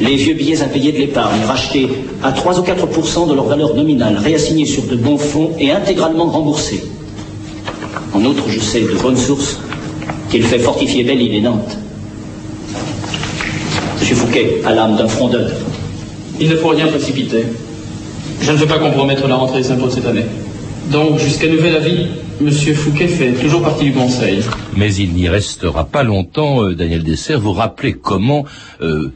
les 0.00 0.16
vieux 0.16 0.34
billets 0.34 0.62
impayés 0.62 0.92
de 0.92 0.98
l'épargne, 0.98 1.40
rachetés 1.46 1.88
à 2.22 2.32
3 2.32 2.58
ou 2.58 2.62
4% 2.62 3.28
de 3.28 3.34
leur 3.34 3.44
valeur 3.44 3.74
nominale, 3.74 4.16
réassignés 4.16 4.66
sur 4.66 4.84
de 4.84 4.96
bons 4.96 5.18
fonds 5.18 5.52
et 5.58 5.70
intégralement 5.70 6.26
remboursés. 6.26 6.82
En 8.14 8.24
outre, 8.24 8.44
je 8.48 8.60
sais 8.60 8.80
de 8.80 8.98
bonnes 9.00 9.16
sources 9.16 9.58
qu'il 10.30 10.42
fait 10.42 10.58
fortifier 10.58 11.04
Belle-Île 11.04 11.34
et 11.34 11.40
Nantes. 11.40 11.76
Monsieur 13.98 14.16
Fouquet 14.16 14.62
a 14.64 14.74
l'âme 14.74 14.96
d'un 14.96 15.08
frondeur. 15.08 15.50
Il 16.40 16.48
ne 16.48 16.56
faut 16.56 16.68
rien 16.68 16.86
précipiter. 16.86 17.44
Je 18.40 18.52
ne 18.52 18.56
veux 18.56 18.66
pas 18.66 18.78
compromettre 18.78 19.28
la 19.28 19.36
rentrée 19.36 19.60
des 19.60 19.70
impôts 19.70 19.86
de 19.86 19.92
cette 19.92 20.06
année. 20.06 20.24
Donc, 20.90 21.18
jusqu'à 21.18 21.48
nouvel 21.48 21.76
avis, 21.76 22.06
Monsieur 22.40 22.72
Fouquet 22.72 23.06
fait 23.06 23.32
toujours 23.32 23.62
partie 23.62 23.84
du 23.84 23.92
Conseil. 23.92 24.42
Mais 24.76 24.94
il 24.94 25.12
n'y 25.12 25.28
restera 25.28 25.84
pas 25.84 26.02
longtemps, 26.02 26.64
euh, 26.64 26.74
Daniel 26.74 27.04
Dessert. 27.04 27.38
Vous 27.38 27.52
rappelez 27.52 27.92
comment 27.92 28.46
euh, 28.80 29.12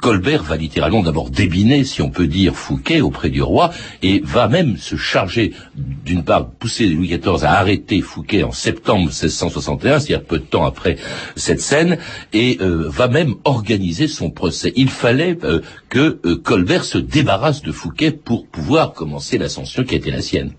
Colbert 0.00 0.42
va 0.42 0.56
littéralement 0.56 1.02
d'abord 1.02 1.30
débiner, 1.30 1.84
si 1.84 2.00
on 2.00 2.10
peut 2.10 2.26
dire, 2.26 2.56
Fouquet 2.56 3.00
auprès 3.00 3.28
du 3.28 3.42
roi, 3.42 3.70
et 4.02 4.20
va 4.24 4.48
même 4.48 4.76
se 4.78 4.96
charger, 4.96 5.52
d'une 5.76 6.24
part, 6.24 6.48
pousser 6.48 6.86
Louis 6.86 7.08
XIV 7.08 7.44
à 7.44 7.58
arrêter 7.58 8.00
Fouquet 8.00 8.42
en 8.42 8.52
septembre 8.52 9.06
1661, 9.06 10.00
c'est-à-dire 10.00 10.24
peu 10.24 10.38
de 10.38 10.44
temps 10.44 10.64
après 10.64 10.96
cette 11.36 11.60
scène, 11.60 11.98
et 12.32 12.58
euh, 12.60 12.88
va 12.88 13.08
même 13.08 13.34
organiser 13.44 14.08
son 14.08 14.30
procès. 14.30 14.72
Il 14.76 14.88
fallait 14.88 15.36
euh, 15.44 15.60
que 15.88 16.18
euh, 16.24 16.36
Colbert 16.36 16.84
se 16.84 16.98
débarrasse 16.98 17.62
de 17.62 17.72
Fouquet 17.72 18.10
pour 18.10 18.46
pouvoir 18.46 18.92
commencer 18.92 19.38
l'ascension 19.38 19.84
qui 19.84 19.94
a 19.94 19.98
été 19.98 20.10
la 20.10 20.22
sienne. 20.22 20.52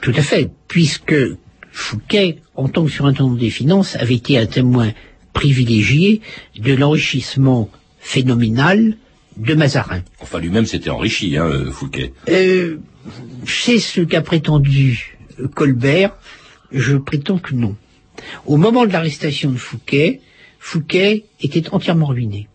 Tout 0.00 0.14
à 0.16 0.22
fait, 0.22 0.50
puisque 0.68 1.14
Fouquet, 1.70 2.38
en 2.54 2.68
tant 2.68 2.84
que 2.84 2.90
surintendant 2.90 3.34
des 3.34 3.50
finances, 3.50 3.96
avait 3.96 4.16
été 4.16 4.38
un 4.38 4.46
témoin 4.46 4.92
privilégié 5.32 6.20
de 6.58 6.74
l'enrichissement 6.74 7.70
phénoménal 8.02 8.98
de 9.38 9.54
Mazarin. 9.54 10.02
Enfin, 10.20 10.38
lui-même 10.40 10.66
s'était 10.66 10.90
enrichi, 10.90 11.38
hein, 11.38 11.46
euh, 11.46 11.70
Fouquet. 11.70 12.12
Euh, 12.28 12.78
c'est 13.46 13.78
ce 13.78 14.02
qu'a 14.02 14.20
prétendu 14.20 15.16
Colbert, 15.54 16.14
je 16.70 16.96
prétends 16.96 17.38
que 17.38 17.54
non. 17.54 17.76
Au 18.44 18.58
moment 18.58 18.84
de 18.84 18.92
l'arrestation 18.92 19.50
de 19.50 19.56
Fouquet, 19.56 20.20
Fouquet 20.58 21.24
était 21.40 21.70
entièrement 21.70 22.06
ruiné. 22.06 22.48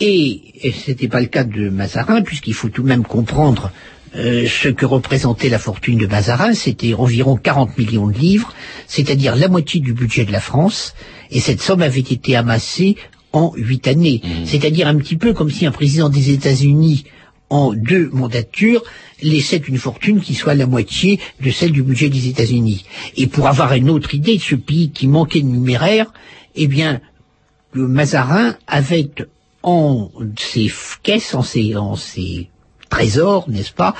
Et, 0.00 0.66
et 0.66 0.72
ce 0.72 0.90
n'était 0.90 1.08
pas 1.08 1.20
le 1.20 1.26
cas 1.26 1.44
de 1.44 1.68
Mazarin, 1.68 2.22
puisqu'il 2.22 2.54
faut 2.54 2.68
tout 2.68 2.82
de 2.82 2.88
même 2.88 3.04
comprendre 3.04 3.70
euh, 4.14 4.46
ce 4.46 4.68
que 4.68 4.84
représentait 4.84 5.48
la 5.48 5.58
fortune 5.58 5.96
de 5.96 6.06
Mazarin, 6.06 6.52
c'était 6.52 6.92
environ 6.92 7.36
40 7.36 7.78
millions 7.78 8.08
de 8.08 8.18
livres, 8.18 8.52
c'est-à-dire 8.86 9.36
la 9.36 9.48
moitié 9.48 9.80
du 9.80 9.94
budget 9.94 10.24
de 10.24 10.32
la 10.32 10.40
France, 10.40 10.94
et 11.30 11.40
cette 11.40 11.62
somme 11.62 11.80
avait 11.80 12.00
été 12.00 12.36
amassée 12.36 12.96
en 13.32 13.52
huit 13.56 13.86
années. 13.88 14.22
C'est-à-dire 14.44 14.86
un 14.88 14.96
petit 14.96 15.16
peu 15.16 15.32
comme 15.32 15.50
si 15.50 15.66
un 15.66 15.72
président 15.72 16.08
des 16.08 16.30
États-Unis 16.30 17.04
en 17.50 17.74
deux 17.74 18.08
mandatures 18.12 18.82
laissait 19.22 19.58
une 19.58 19.78
fortune 19.78 20.20
qui 20.20 20.34
soit 20.34 20.54
la 20.54 20.66
moitié 20.66 21.20
de 21.40 21.50
celle 21.50 21.72
du 21.72 21.82
budget 21.82 22.08
des 22.08 22.28
États-Unis. 22.28 22.84
Et 23.16 23.26
pour 23.26 23.46
avoir 23.46 23.74
une 23.74 23.90
autre 23.90 24.14
idée 24.14 24.36
de 24.36 24.42
ce 24.42 24.54
pays 24.54 24.90
qui 24.90 25.06
manquait 25.06 25.42
de 25.42 25.46
numéraire, 25.46 26.12
eh 26.54 26.66
bien, 26.66 27.00
que 27.72 27.80
Mazarin 27.80 28.56
avait 28.66 29.10
en 29.62 30.10
ses 30.38 30.70
caisses, 31.02 31.34
en 31.34 31.42
ses, 31.42 31.76
en 31.76 31.94
ses 31.96 32.48
trésors, 32.88 33.48
n'est-ce 33.48 33.72
pas, 33.72 33.94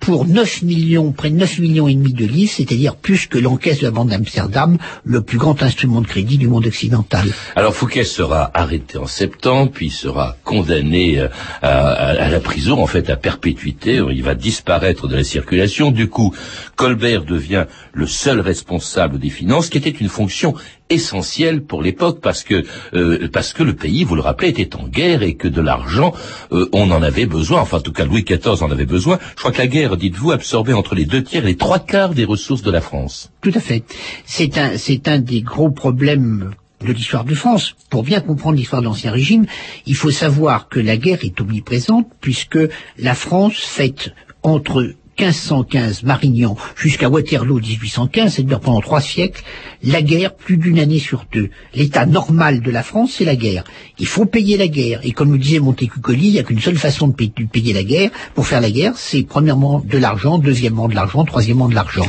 pour 0.00 0.26
9 0.26 0.62
millions, 0.62 1.12
près 1.12 1.30
de 1.30 1.36
9 1.36 1.58
millions 1.58 1.88
et 1.88 1.94
demi 1.94 2.12
de 2.12 2.24
livres, 2.24 2.52
c'est-à-dire 2.54 2.96
plus 2.96 3.26
que 3.26 3.38
l'encaisse 3.38 3.80
de 3.80 3.84
la 3.84 3.90
Banque 3.90 4.10
d'Amsterdam, 4.10 4.78
le 5.04 5.22
plus 5.22 5.38
grand 5.38 5.62
instrument 5.62 6.00
de 6.00 6.06
crédit 6.06 6.38
du 6.38 6.48
monde 6.48 6.66
occidental. 6.66 7.28
Alors 7.56 7.74
Fouquet 7.74 8.04
sera 8.04 8.50
arrêté 8.54 8.98
en 8.98 9.06
septembre, 9.06 9.72
puis 9.72 9.90
sera 9.90 10.36
condamné 10.44 11.18
euh, 11.18 11.28
à, 11.62 11.88
à, 11.88 12.28
la 12.28 12.40
prison, 12.40 12.80
en 12.82 12.86
fait 12.86 13.10
à 13.10 13.16
perpétuité, 13.16 14.00
il 14.10 14.22
va 14.22 14.34
disparaître 14.34 15.08
de 15.08 15.16
la 15.16 15.24
circulation. 15.24 15.90
Du 15.90 16.08
coup, 16.08 16.34
Colbert 16.76 17.24
devient 17.24 17.66
le 17.92 18.06
seul 18.06 18.40
responsable 18.40 19.18
des 19.18 19.30
finances, 19.30 19.70
qui 19.70 19.78
était 19.78 19.90
une 19.90 20.08
fonction 20.08 20.54
essentiel 20.90 21.62
pour 21.62 21.82
l'époque 21.82 22.20
parce 22.20 22.44
que 22.44 22.64
euh, 22.94 23.28
parce 23.32 23.52
que 23.52 23.62
le 23.62 23.74
pays, 23.74 24.04
vous 24.04 24.14
le 24.14 24.20
rappelez, 24.20 24.48
était 24.48 24.76
en 24.76 24.86
guerre 24.86 25.22
et 25.22 25.34
que 25.34 25.48
de 25.48 25.60
l'argent, 25.60 26.14
euh, 26.52 26.68
on 26.72 26.90
en 26.90 27.02
avait 27.02 27.26
besoin. 27.26 27.60
Enfin, 27.60 27.78
en 27.78 27.80
tout 27.80 27.92
cas, 27.92 28.04
Louis 28.04 28.24
XIV 28.24 28.62
en 28.62 28.70
avait 28.70 28.86
besoin. 28.86 29.18
Je 29.30 29.40
crois 29.40 29.52
que 29.52 29.58
la 29.58 29.66
guerre, 29.66 29.95
dites-vous, 29.96 30.32
absorbait 30.32 30.72
entre 30.72 30.94
les 30.94 31.04
deux 31.04 31.22
tiers 31.22 31.44
et 31.44 31.48
les 31.48 31.56
trois 31.56 31.78
quarts 31.78 32.14
des 32.14 32.24
ressources 32.24 32.62
de 32.62 32.70
la 32.70 32.80
France. 32.80 33.30
Tout 33.40 33.52
à 33.54 33.60
fait. 33.60 33.84
C'est 34.24 34.58
un 34.58 34.76
c'est 34.76 35.08
un 35.08 35.18
des 35.18 35.42
gros 35.42 35.70
problèmes 35.70 36.52
de 36.84 36.92
l'histoire 36.92 37.24
de 37.24 37.34
France. 37.34 37.74
Pour 37.90 38.02
bien 38.02 38.20
comprendre 38.20 38.56
l'histoire 38.56 38.82
de 38.82 38.86
l'Ancien 38.86 39.10
Régime, 39.10 39.46
il 39.86 39.94
faut 39.94 40.10
savoir 40.10 40.68
que 40.68 40.80
la 40.80 40.96
guerre 40.96 41.24
est 41.24 41.40
omniprésente 41.40 42.08
puisque 42.20 42.58
la 42.98 43.14
France 43.14 43.56
fête 43.56 44.12
entre 44.42 44.94
1515 45.18 46.02
Marignan 46.02 46.56
jusqu'à 46.76 47.08
Waterloo 47.08 47.58
1815, 47.60 48.34
c'est-à-dire 48.34 48.60
pendant 48.60 48.80
trois 48.80 49.00
siècles, 49.00 49.42
la 49.82 50.02
guerre 50.02 50.34
plus 50.34 50.56
d'une 50.56 50.78
année 50.78 50.98
sur 50.98 51.24
deux. 51.32 51.50
L'état 51.74 52.06
normal 52.06 52.60
de 52.60 52.70
la 52.70 52.82
France, 52.82 53.14
c'est 53.16 53.24
la 53.24 53.36
guerre. 53.36 53.64
Il 53.98 54.06
faut 54.06 54.26
payer 54.26 54.56
la 54.56 54.68
guerre. 54.68 55.00
Et 55.04 55.12
comme 55.12 55.32
le 55.32 55.38
disait 55.38 55.58
Montecuccoli, 55.58 56.28
il 56.28 56.32
n'y 56.32 56.38
a 56.38 56.42
qu'une 56.42 56.60
seule 56.60 56.76
façon 56.76 57.08
de 57.08 57.14
payer 57.14 57.72
la 57.72 57.82
guerre. 57.82 58.10
Pour 58.34 58.46
faire 58.46 58.60
la 58.60 58.70
guerre, 58.70 58.92
c'est 58.96 59.22
premièrement 59.22 59.80
de 59.80 59.98
l'argent, 59.98 60.38
deuxièmement 60.38 60.88
de 60.88 60.94
l'argent, 60.94 61.24
troisièmement 61.24 61.68
de 61.68 61.74
l'argent. 61.74 62.06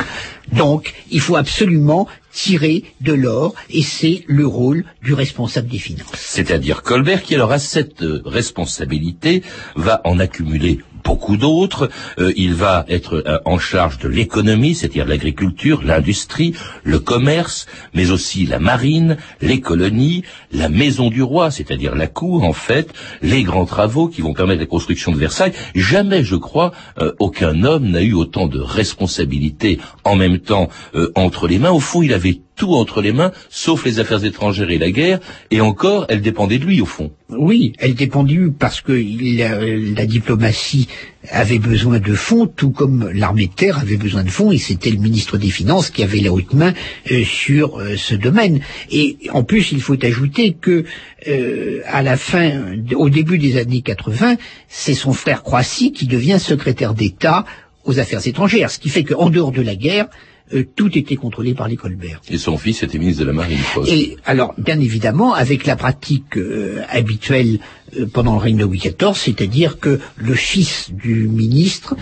Donc, 0.52 0.94
il 1.12 1.20
faut 1.20 1.36
absolument 1.36 2.08
tirer 2.32 2.84
de 3.02 3.14
l'or, 3.14 3.56
et 3.70 3.82
c'est 3.82 4.24
le 4.28 4.46
rôle 4.46 4.86
du 5.04 5.14
responsable 5.14 5.68
des 5.68 5.80
finances. 5.80 6.14
C'est-à-dire 6.14 6.84
Colbert, 6.84 7.24
qui 7.24 7.36
alors 7.36 7.52
a 7.52 7.60
cette 7.60 8.04
euh, 8.04 8.22
responsabilité, 8.26 9.42
va 9.76 10.02
en 10.06 10.20
accumuler 10.20 10.80
beaucoup 11.08 11.38
d'autres. 11.38 11.90
Euh, 12.20 12.34
il 12.36 12.54
va 12.54 12.86
être 12.90 13.24
euh, 13.26 13.40
en 13.46 13.58
charge 13.58 13.98
de 13.98 14.10
l'économie, 14.10 14.76
c'est-à-dire 14.76 15.08
l'agriculture, 15.08 15.82
l'industrie, 15.84 16.54
le 16.84 17.00
commerce, 17.00 17.66
mais 17.94 18.12
aussi 18.12 18.46
la 18.46 18.60
marine, 18.60 19.16
les 19.42 19.62
colonies, 19.62 20.24
la 20.52 20.68
maison 20.68 21.10
du 21.10 21.24
roi, 21.24 21.50
c'est-à-dire 21.50 21.96
la 21.96 22.08
cour 22.08 22.44
en 22.44 22.54
fait, 22.54 22.94
les 23.22 23.44
grands 23.44 23.66
travaux 23.66 24.10
qui 24.10 24.22
vont 24.22 24.34
permettre 24.34 24.60
la 24.60 24.68
construction 24.68 25.14
de 25.14 25.18
Versailles. 25.18 25.54
Jamais, 25.74 26.24
je 26.24 26.36
crois, 26.36 26.74
aucun 27.20 27.64
homme 27.64 27.90
n'a 27.90 28.02
eu 28.02 28.14
autant 28.14 28.48
de 28.48 28.60
responsabilités 28.60 29.80
en 30.04 30.16
même 30.16 30.40
temps 30.40 30.68
entre 31.16 31.48
les 31.48 31.60
mains. 31.60 31.72
Au 31.72 31.80
fond, 31.80 32.02
il 32.02 32.14
avait 32.14 32.42
tout 32.58 32.74
entre 32.74 33.02
les 33.02 33.14
mains, 33.14 33.32
sauf 33.50 33.86
les 33.86 34.00
affaires 34.00 34.26
étrangères 34.26 34.70
et 34.70 34.78
la 34.78 34.92
guerre, 34.92 35.20
et 35.52 35.62
encore, 35.62 36.06
elle 36.10 36.22
dépendait 36.22 36.58
de 36.58 36.66
lui, 36.66 36.82
au 36.82 36.86
fond. 36.86 37.12
Oui, 37.30 37.74
elle 37.80 37.94
dépendait 37.94 38.34
de 38.34 38.40
lui 38.40 38.52
parce 38.52 38.82
que 38.82 38.92
la, 38.92 39.60
la, 39.64 40.06
diplomatie 40.06 40.88
avait 41.30 41.60
besoin 41.60 42.00
de 42.00 42.14
fonds, 42.14 42.48
tout 42.48 42.72
comme 42.72 43.10
l'armée 43.14 43.48
de 43.48 43.54
terre 43.54 43.78
avait 43.80 43.98
besoin 43.98 44.24
de 44.24 44.30
fonds, 44.30 44.52
et 44.52 44.58
c'était 44.58 44.90
le 44.90 44.98
ministre 44.98 45.38
des 45.38 45.50
Finances 45.50 45.92
qui 45.92 46.04
avait 46.04 46.20
la 46.20 46.34
haute 46.34 46.54
main 46.54 46.74
euh, 47.12 47.24
sur 47.24 47.80
euh, 47.80 47.96
ce 47.96 48.16
domaine. 48.16 48.62
Et 48.90 49.18
en 49.32 49.44
plus, 49.44 49.72
il 49.72 49.82
faut 49.82 50.04
ajouter 50.04 50.54
que 50.60 50.86
euh, 51.28 51.82
à 51.86 52.02
la 52.02 52.18
fin, 52.18 52.76
au 52.96 53.10
début 53.10 53.38
des 53.38 53.58
années 53.58 53.82
80, 53.82 54.38
c'est 54.68 54.94
son 54.96 55.14
frère 55.14 55.44
Croissy 55.44 55.92
qui 55.92 56.08
devient 56.08 56.40
secrétaire 56.40 56.94
d'État 56.94 57.46
aux 57.84 58.00
affaires 58.00 58.26
étrangères, 58.26 58.70
ce 58.70 58.80
qui 58.80 58.90
fait 58.90 59.04
qu'en 59.04 59.30
dehors 59.30 59.52
de 59.52 59.62
la 59.62 59.76
guerre, 59.76 60.08
euh, 60.53 60.63
tout 60.75 60.97
était 60.97 61.17
contrôlé 61.17 61.53
par 61.53 61.67
les 61.67 61.75
Colbert. 61.75 62.21
Et 62.29 62.38
son 62.38 62.57
fils 62.57 62.81
était 62.81 62.97
ministre 62.97 63.21
de 63.21 63.27
la 63.27 63.33
Marine. 63.33 63.60
Et 63.86 64.15
alors, 64.25 64.53
bien 64.57 64.79
évidemment, 64.79 65.33
avec 65.33 65.65
la 65.65 65.75
pratique 65.75 66.38
euh, 66.38 66.81
habituelle 66.89 67.60
euh, 67.99 68.05
pendant 68.05 68.33
le 68.33 68.39
règne 68.39 68.57
de 68.57 68.63
Louis 68.63 68.79
XIV, 68.79 69.13
c'est-à-dire 69.13 69.79
que 69.79 69.99
le 70.15 70.33
fils 70.36 70.89
du 70.93 71.27
ministre, 71.27 71.95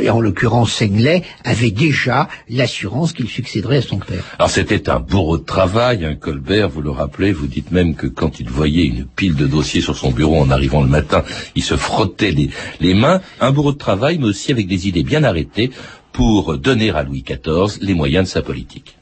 et 0.00 0.10
en 0.10 0.20
l'occurrence 0.20 0.72
Senglet, 0.72 1.22
avait 1.44 1.70
déjà 1.70 2.28
l'assurance 2.48 3.12
qu'il 3.12 3.28
succéderait 3.28 3.78
à 3.78 3.82
son 3.82 3.98
père. 3.98 4.24
Alors 4.38 4.50
c'était 4.50 4.88
un 4.88 4.98
bourreau 4.98 5.38
de 5.38 5.44
travail, 5.44 6.04
un 6.04 6.14
Colbert, 6.14 6.68
vous 6.68 6.82
le 6.82 6.90
rappelez, 6.90 7.32
vous 7.32 7.46
dites 7.46 7.70
même 7.70 7.94
que 7.94 8.06
quand 8.06 8.40
il 8.40 8.48
voyait 8.48 8.84
une 8.84 9.04
pile 9.04 9.34
de 9.34 9.46
dossiers 9.46 9.80
sur 9.80 9.96
son 9.96 10.10
bureau 10.10 10.40
en 10.40 10.50
arrivant 10.50 10.82
le 10.82 10.88
matin, 10.88 11.22
il 11.54 11.62
se 11.62 11.76
frottait 11.76 12.32
les, 12.32 12.50
les 12.80 12.94
mains. 12.94 13.20
Un 13.40 13.52
bourreau 13.52 13.72
de 13.72 13.78
travail, 13.78 14.18
mais 14.18 14.26
aussi 14.26 14.52
avec 14.52 14.66
des 14.66 14.88
idées 14.88 15.04
bien 15.04 15.22
arrêtées 15.24 15.70
pour 16.16 16.56
donner 16.56 16.90
à 16.90 17.02
Louis 17.02 17.22
XIV 17.22 17.78
les 17.82 17.92
moyens 17.92 18.24
de 18.24 18.30
sa 18.30 18.40
politique. 18.40 18.96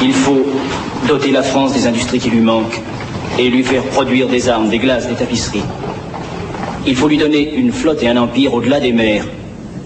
Il 0.00 0.12
faut 0.12 0.46
doter 1.08 1.32
la 1.32 1.42
France 1.42 1.72
des 1.72 1.88
industries 1.88 2.20
qui 2.20 2.30
lui 2.30 2.40
manquent 2.40 2.80
et 3.38 3.50
lui 3.50 3.64
faire 3.64 3.82
produire 3.82 4.28
des 4.28 4.48
armes, 4.48 4.68
des 4.70 4.78
glaces, 4.78 5.08
des 5.08 5.14
tapisseries. 5.14 5.64
Il 6.86 6.94
faut 6.94 7.08
lui 7.08 7.18
donner 7.18 7.54
une 7.54 7.72
flotte 7.72 8.02
et 8.04 8.08
un 8.08 8.16
empire 8.16 8.54
au-delà 8.54 8.78
des 8.78 8.92
mers. 8.92 9.26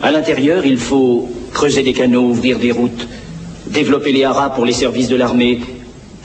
À 0.03 0.11
l'intérieur, 0.11 0.67
il 0.67 0.77
faut 0.77 1.31
creuser 1.53 1.83
des 1.83 1.95
canaux, 1.95 2.29
ouvrir 2.29 2.59
des 2.59 2.73
routes, 2.73 3.09
développer 3.69 4.13
les 4.13 4.25
haras 4.25 4.51
pour 4.51 4.67
les 4.67 4.75
services 4.75 5.09
de 5.09 5.17
l'armée, 5.17 5.61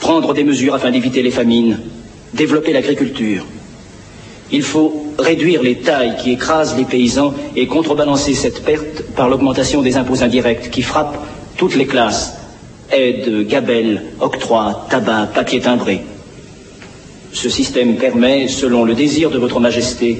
prendre 0.00 0.34
des 0.34 0.44
mesures 0.44 0.74
afin 0.74 0.90
d'éviter 0.90 1.22
les 1.22 1.30
famines, 1.30 1.80
développer 2.34 2.74
l'agriculture. 2.74 3.46
Il 4.50 4.62
faut 4.62 5.01
réduire 5.18 5.62
les 5.62 5.76
tailles 5.76 6.16
qui 6.22 6.32
écrasent 6.32 6.76
les 6.76 6.84
paysans 6.84 7.34
et 7.56 7.66
contrebalancer 7.66 8.34
cette 8.34 8.64
perte 8.64 9.02
par 9.14 9.28
l'augmentation 9.28 9.82
des 9.82 9.96
impôts 9.96 10.22
indirects 10.22 10.70
qui 10.70 10.82
frappent 10.82 11.18
toutes 11.56 11.76
les 11.76 11.86
classes 11.86 12.34
aides, 12.90 13.46
gabelles, 13.46 14.02
octrois, 14.20 14.86
tabac, 14.90 15.28
papier 15.34 15.60
timbré. 15.60 16.02
Ce 17.32 17.48
système 17.48 17.96
permet, 17.96 18.48
selon 18.48 18.84
le 18.84 18.94
désir 18.94 19.30
de 19.30 19.38
votre 19.38 19.60
Majesté, 19.60 20.18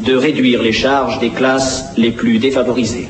de 0.00 0.14
réduire 0.14 0.62
les 0.62 0.72
charges 0.72 1.18
des 1.20 1.28
classes 1.30 1.84
les 1.98 2.10
plus 2.10 2.38
défavorisées. 2.38 3.08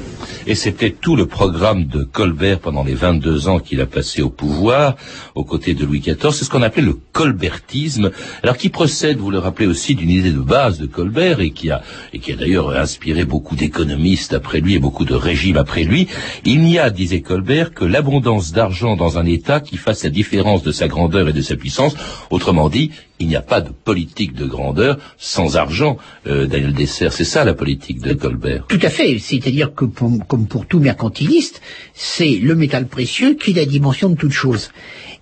Et 0.50 0.56
c'était 0.56 0.90
tout 0.90 1.14
le 1.14 1.26
programme 1.26 1.84
de 1.84 2.02
Colbert 2.02 2.58
pendant 2.58 2.82
les 2.82 2.96
22 2.96 3.46
ans 3.46 3.60
qu'il 3.60 3.80
a 3.80 3.86
passé 3.86 4.20
au 4.20 4.30
pouvoir, 4.30 4.96
aux 5.36 5.44
côtés 5.44 5.74
de 5.74 5.84
Louis 5.86 6.00
XIV. 6.00 6.32
C'est 6.32 6.44
ce 6.44 6.50
qu'on 6.50 6.62
appelait 6.62 6.82
le 6.82 6.98
colbertisme, 7.12 8.10
alors 8.42 8.56
qui 8.56 8.68
procède, 8.68 9.18
vous 9.18 9.30
le 9.30 9.38
rappelez 9.38 9.68
aussi, 9.68 9.94
d'une 9.94 10.10
idée 10.10 10.32
de 10.32 10.40
base 10.40 10.80
de 10.80 10.86
Colbert 10.86 11.38
et 11.38 11.52
qui 11.52 11.70
a, 11.70 11.82
et 12.12 12.18
qui 12.18 12.32
a 12.32 12.34
d'ailleurs 12.34 12.76
inspiré 12.76 13.24
beaucoup 13.24 13.54
d'économistes 13.54 14.32
après 14.32 14.58
lui 14.58 14.74
et 14.74 14.80
beaucoup 14.80 15.04
de 15.04 15.14
régimes 15.14 15.56
après 15.56 15.84
lui. 15.84 16.08
Il 16.44 16.62
n'y 16.62 16.80
a, 16.80 16.90
disait 16.90 17.20
Colbert, 17.20 17.72
que 17.72 17.84
l'abondance 17.84 18.50
d'argent 18.50 18.96
dans 18.96 19.18
un 19.18 19.26
État 19.26 19.60
qui 19.60 19.76
fasse 19.76 20.02
la 20.02 20.10
différence 20.10 20.64
de 20.64 20.72
sa 20.72 20.88
grandeur 20.88 21.28
et 21.28 21.32
de 21.32 21.42
sa 21.42 21.54
puissance. 21.54 21.94
Autrement 22.28 22.68
dit, 22.68 22.90
il 23.20 23.28
n'y 23.28 23.36
a 23.36 23.42
pas 23.42 23.60
de 23.60 23.70
politique 23.70 24.32
de 24.32 24.46
grandeur 24.46 24.98
sans 25.18 25.56
argent, 25.56 25.98
euh, 26.26 26.46
Daniel 26.46 26.72
Dessert. 26.72 27.12
C'est 27.12 27.24
ça 27.24 27.44
la 27.44 27.54
politique 27.54 28.00
de 28.00 28.14
Colbert. 28.14 28.64
Tout 28.66 28.80
à 28.82 28.88
fait. 28.88 29.18
C'est-à-dire 29.18 29.74
que, 29.74 29.84
comme 29.84 30.46
pour 30.48 30.66
tout 30.66 30.80
mercantiliste, 30.80 31.60
c'est 31.94 32.30
le 32.30 32.54
métal 32.54 32.86
précieux 32.88 33.34
qui 33.34 33.50
est 33.50 33.54
la 33.54 33.66
dimension 33.66 34.08
de 34.08 34.16
toute 34.16 34.32
chose. 34.32 34.70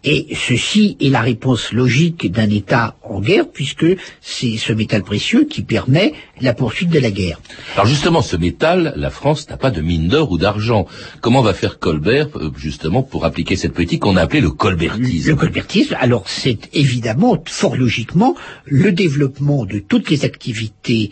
Et 0.05 0.29
ceci 0.35 0.97
est 1.01 1.09
la 1.09 1.21
réponse 1.21 1.73
logique 1.73 2.31
d'un 2.31 2.49
État 2.49 2.97
en 3.03 3.21
guerre, 3.21 3.49
puisque 3.51 3.87
c'est 4.21 4.57
ce 4.57 4.73
métal 4.73 5.03
précieux 5.03 5.45
qui 5.45 5.63
permet 5.63 6.15
la 6.41 6.55
poursuite 6.55 6.91
de 6.91 7.01
la 7.01 7.11
guerre. 7.11 7.41
Alors 7.75 7.87
justement, 7.87 8.23
ce 8.23 8.37
métal, 8.37 8.93
la 8.97 9.11
France 9.11 9.49
n'a 9.49 9.57
pas 9.57 9.73
de 9.73 9.81
mine 9.81 10.07
d'or 10.07 10.31
ou 10.31 10.39
d'argent. 10.39 10.87
Comment 11.21 11.43
va 11.43 11.53
faire 11.53 11.81
Colbert, 11.81 12.29
euh, 12.37 12.51
justement, 12.57 13.03
pour 13.03 13.25
appliquer 13.25 13.57
cette 13.57 13.75
politique 13.75 14.03
qu'on 14.03 14.17
a 14.17 14.23
appelée 14.23 14.41
le 14.41 14.51
colbertisme? 14.51 15.31
Le 15.31 15.37
colbertisme, 15.37 15.97
alors 15.99 16.29
c'est 16.29 16.69
évidemment, 16.75 17.43
fort 17.47 17.77
logiquement, 17.77 18.37
le 18.67 18.93
développement 18.93 19.65
de 19.65 19.81
toutes 19.81 20.11
les 20.11 20.25
activités 20.25 21.11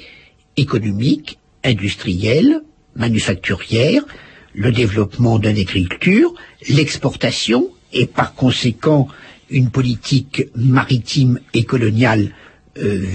économiques, 0.57 1.38
industrielles, 1.64 2.61
manufacturières, 2.94 4.05
le 4.55 4.72
développement 4.72 5.38
de 5.38 5.46
l'agriculture, 5.46 6.33
l'exportation, 6.68 7.68
et 7.92 8.07
par 8.07 8.35
conséquent 8.35 9.09
une 9.51 9.70
politique 9.70 10.46
maritime 10.55 11.38
et 11.55 11.64
coloniale 11.64 12.33
euh, 12.79 13.07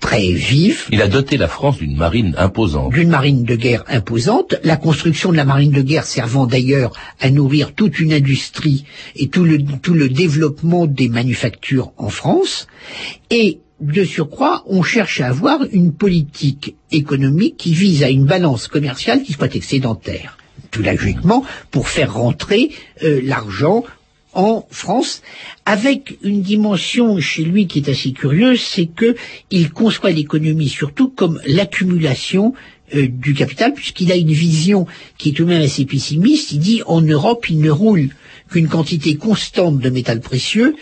très 0.00 0.32
vive. 0.32 0.86
Il 0.90 1.02
a 1.02 1.08
doté 1.08 1.36
la 1.36 1.46
France 1.46 1.78
d'une 1.78 1.96
marine 1.96 2.34
imposante. 2.36 2.92
D'une 2.92 3.10
marine 3.10 3.44
de 3.44 3.54
guerre 3.54 3.84
imposante. 3.86 4.56
La 4.64 4.76
construction 4.76 5.30
de 5.30 5.36
la 5.36 5.44
marine 5.44 5.70
de 5.70 5.82
guerre 5.82 6.04
servant 6.04 6.46
d'ailleurs 6.46 6.92
à 7.20 7.30
nourrir 7.30 7.74
toute 7.74 8.00
une 8.00 8.12
industrie 8.12 8.84
et 9.14 9.28
tout 9.28 9.44
le, 9.44 9.58
tout 9.82 9.94
le 9.94 10.08
développement 10.08 10.86
des 10.86 11.08
manufactures 11.08 11.92
en 11.96 12.08
France. 12.08 12.66
Et 13.30 13.60
de 13.80 14.02
surcroît, 14.02 14.64
on 14.66 14.82
cherche 14.82 15.20
à 15.20 15.28
avoir 15.28 15.60
une 15.72 15.92
politique 15.92 16.74
économique 16.90 17.56
qui 17.56 17.74
vise 17.74 18.02
à 18.02 18.10
une 18.10 18.24
balance 18.24 18.66
commerciale 18.66 19.22
qui 19.22 19.32
soit 19.32 19.54
excédentaire. 19.54 20.38
Tout 20.72 20.82
logiquement, 20.82 21.44
pour 21.70 21.88
faire 21.88 22.14
rentrer 22.14 22.70
euh, 23.04 23.20
l'argent 23.22 23.84
en 24.34 24.66
France, 24.70 25.22
avec 25.64 26.18
une 26.22 26.42
dimension 26.42 27.18
chez 27.20 27.44
lui 27.44 27.66
qui 27.66 27.78
est 27.78 27.88
assez 27.88 28.12
curieuse, 28.12 28.60
c'est 28.60 28.86
que 28.86 29.16
il 29.50 29.70
conçoit 29.70 30.10
l'économie 30.10 30.68
surtout 30.68 31.08
comme 31.08 31.40
l'accumulation 31.46 32.54
euh, 32.94 33.08
du 33.08 33.34
capital, 33.34 33.74
puisqu'il 33.74 34.12
a 34.12 34.16
une 34.16 34.32
vision 34.32 34.86
qui 35.18 35.30
est 35.30 35.32
tout 35.32 35.44
de 35.44 35.50
même 35.50 35.62
assez 35.62 35.84
pessimiste. 35.84 36.52
Il 36.52 36.60
dit 36.60 36.82
en 36.86 37.00
Europe, 37.00 37.48
il 37.50 37.60
ne 37.60 37.70
roule 37.70 38.10
qu'une 38.50 38.68
quantité 38.68 39.16
constante 39.16 39.78
de 39.78 39.90
métal 39.90 40.20
précieux, 40.20 40.76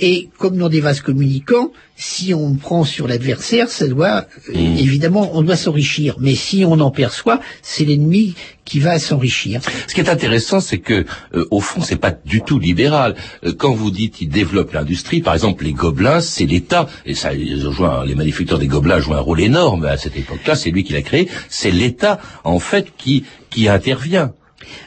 et 0.00 0.28
comme 0.38 0.56
dans 0.56 0.68
des 0.68 0.80
vases 0.80 1.00
communicants, 1.00 1.72
si 1.96 2.32
on 2.32 2.54
prend 2.54 2.84
sur 2.84 3.08
l'adversaire, 3.08 3.68
ça 3.70 3.88
doit 3.88 4.26
Mmh. 4.48 4.76
évidemment 4.78 5.30
on 5.34 5.42
doit 5.42 5.56
s'enrichir. 5.56 6.16
Mais 6.20 6.34
si 6.34 6.64
on 6.64 6.78
en 6.80 6.90
perçoit, 6.90 7.40
c'est 7.62 7.84
l'ennemi 7.84 8.34
qui 8.64 8.78
va 8.80 8.98
s'enrichir. 8.98 9.60
Ce 9.88 9.94
qui 9.94 10.00
est 10.00 10.08
intéressant, 10.08 10.60
c'est 10.60 10.78
que 10.78 11.04
euh, 11.34 11.46
au 11.50 11.60
fond, 11.60 11.80
c'est 11.82 11.96
pas 11.96 12.12
du 12.12 12.42
tout 12.42 12.58
libéral. 12.58 13.16
Euh, 13.44 13.52
quand 13.52 13.72
vous 13.72 13.90
dites 13.90 14.20
il 14.20 14.28
développe 14.28 14.72
l'industrie, 14.72 15.20
par 15.20 15.34
exemple, 15.34 15.64
les 15.64 15.72
Gobelins, 15.72 16.20
c'est 16.20 16.44
l'État, 16.44 16.86
et 17.06 17.14
ça, 17.14 17.32
ils 17.34 17.66
ont 17.66 17.72
joué 17.72 17.86
un- 17.86 18.04
les 18.04 18.14
manufacturiers 18.14 18.60
des 18.60 18.68
Gobelins 18.68 19.00
jouent 19.00 19.14
un 19.14 19.20
rôle 19.20 19.40
énorme 19.40 19.84
à 19.86 19.96
cette 19.96 20.16
époque-là. 20.16 20.54
C'est 20.54 20.70
lui 20.70 20.84
qui 20.84 20.92
l'a 20.92 21.02
créé. 21.02 21.28
C'est 21.48 21.70
l'État, 21.70 22.20
en 22.44 22.58
fait, 22.58 22.88
qui 22.96 23.24
qui 23.50 23.68
intervient. 23.68 24.32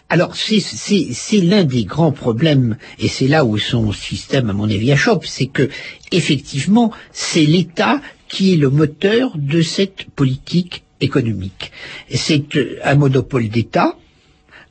Alors 0.09 0.35
c'est 0.35 1.41
l'un 1.41 1.63
des 1.63 1.85
grands 1.85 2.11
problèmes 2.11 2.77
et 2.99 3.07
c'est 3.07 3.27
là 3.27 3.45
où 3.45 3.57
son 3.57 3.91
système 3.91 4.49
à 4.49 4.53
mon 4.53 4.69
avis 4.69 4.91
achoppe, 4.91 5.25
c'est 5.25 5.47
que 5.47 5.69
effectivement 6.11 6.91
c'est 7.11 7.45
l'État 7.45 8.01
qui 8.27 8.53
est 8.53 8.57
le 8.57 8.69
moteur 8.69 9.31
de 9.35 9.61
cette 9.61 10.05
politique 10.05 10.83
économique. 11.01 11.71
C'est 12.13 12.55
euh, 12.55 12.79
un 12.83 12.95
monopole 12.95 13.49
d'État, 13.49 13.97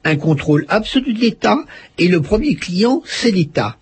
un 0.04 0.16
contrôle 0.16 0.64
absolu 0.68 1.12
de 1.12 1.20
l'État 1.20 1.58
et 1.98 2.08
le 2.08 2.20
premier 2.20 2.54
client 2.54 3.02
c'est 3.04 3.30
l'État. 3.30 3.76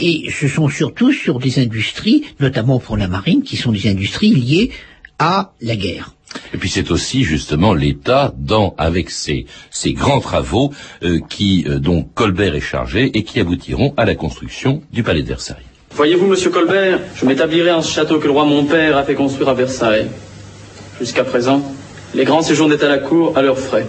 Et 0.00 0.30
ce 0.32 0.48
sont 0.48 0.68
surtout 0.68 1.12
sur 1.12 1.38
des 1.38 1.60
industries, 1.60 2.24
notamment 2.40 2.80
pour 2.80 2.96
la 2.96 3.06
marine, 3.06 3.42
qui 3.42 3.56
sont 3.56 3.70
des 3.70 3.86
industries 3.88 4.34
liées 4.34 4.70
à 5.18 5.52
la 5.60 5.76
guerre. 5.76 6.14
Et 6.54 6.58
puis 6.58 6.68
c'est 6.68 6.90
aussi 6.90 7.24
justement 7.24 7.74
l'État 7.74 8.32
dans 8.36 8.74
avec 8.78 9.10
ses 9.10 9.46
ses 9.70 9.92
grands 9.92 10.20
travaux 10.20 10.72
euh, 11.02 11.18
qui 11.28 11.64
euh, 11.68 11.78
dont 11.78 12.02
Colbert 12.02 12.54
est 12.54 12.60
chargé 12.60 13.10
et 13.14 13.24
qui 13.24 13.40
aboutiront 13.40 13.94
à 13.96 14.04
la 14.04 14.14
construction 14.14 14.82
du 14.92 15.02
palais 15.02 15.22
de 15.22 15.28
Versailles. 15.28 15.66
Voyez-vous, 15.92 16.26
monsieur 16.26 16.50
Colbert, 16.50 17.00
je 17.16 17.26
m'établirai 17.26 17.72
en 17.72 17.82
ce 17.82 17.92
château 17.92 18.18
que 18.18 18.26
le 18.26 18.30
roi 18.30 18.44
mon 18.44 18.64
père 18.64 18.96
a 18.96 19.02
fait 19.02 19.14
construire 19.14 19.48
à 19.48 19.54
Versailles. 19.54 20.06
Jusqu'à 21.00 21.24
présent, 21.24 21.62
les 22.14 22.24
grands 22.24 22.42
séjournaient 22.42 22.82
à 22.82 22.88
la 22.88 22.98
cour 22.98 23.36
à 23.36 23.42
leurs 23.42 23.58
frais. 23.58 23.86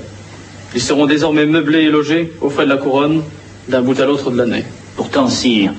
Ils 0.73 0.81
seront 0.81 1.05
désormais 1.05 1.45
meublés 1.45 1.83
et 1.83 1.89
logés 1.89 2.31
aux 2.41 2.49
frais 2.49 2.65
de 2.65 2.69
la 2.69 2.77
couronne, 2.77 3.21
d'un 3.67 3.81
bout 3.81 3.99
à 3.99 4.05
l'autre 4.05 4.31
de 4.31 4.37
l'année. 4.37 4.65
Pourtant, 4.95 5.27
sire, 5.27 5.73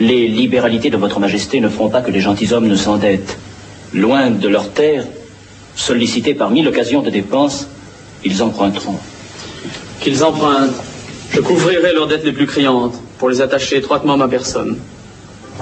les 0.00 0.26
libéralités 0.26 0.90
de 0.90 0.96
votre 0.96 1.20
majesté 1.20 1.60
ne 1.60 1.68
feront 1.68 1.90
pas 1.90 2.02
que 2.02 2.10
les 2.10 2.20
gentilshommes 2.20 2.68
ne 2.68 2.76
s'endettent. 2.76 3.38
Loin 3.94 4.30
de 4.30 4.48
leurs 4.48 4.72
terres, 4.72 5.04
sollicités 5.78 6.34
par 6.34 6.50
mille 6.50 6.68
occasions 6.68 7.02
de 7.02 7.08
dépenses, 7.08 7.68
ils 8.24 8.42
emprunteront. 8.42 8.98
Qu'ils 10.00 10.24
empruntent, 10.24 10.74
je 11.32 11.40
couvrirai 11.40 11.92
leurs 11.94 12.08
dettes 12.08 12.24
les 12.24 12.32
plus 12.32 12.46
criantes 12.46 12.94
pour 13.18 13.30
les 13.30 13.40
attacher 13.40 13.76
étroitement 13.76 14.14
à 14.14 14.16
ma 14.16 14.28
personne. 14.28 14.76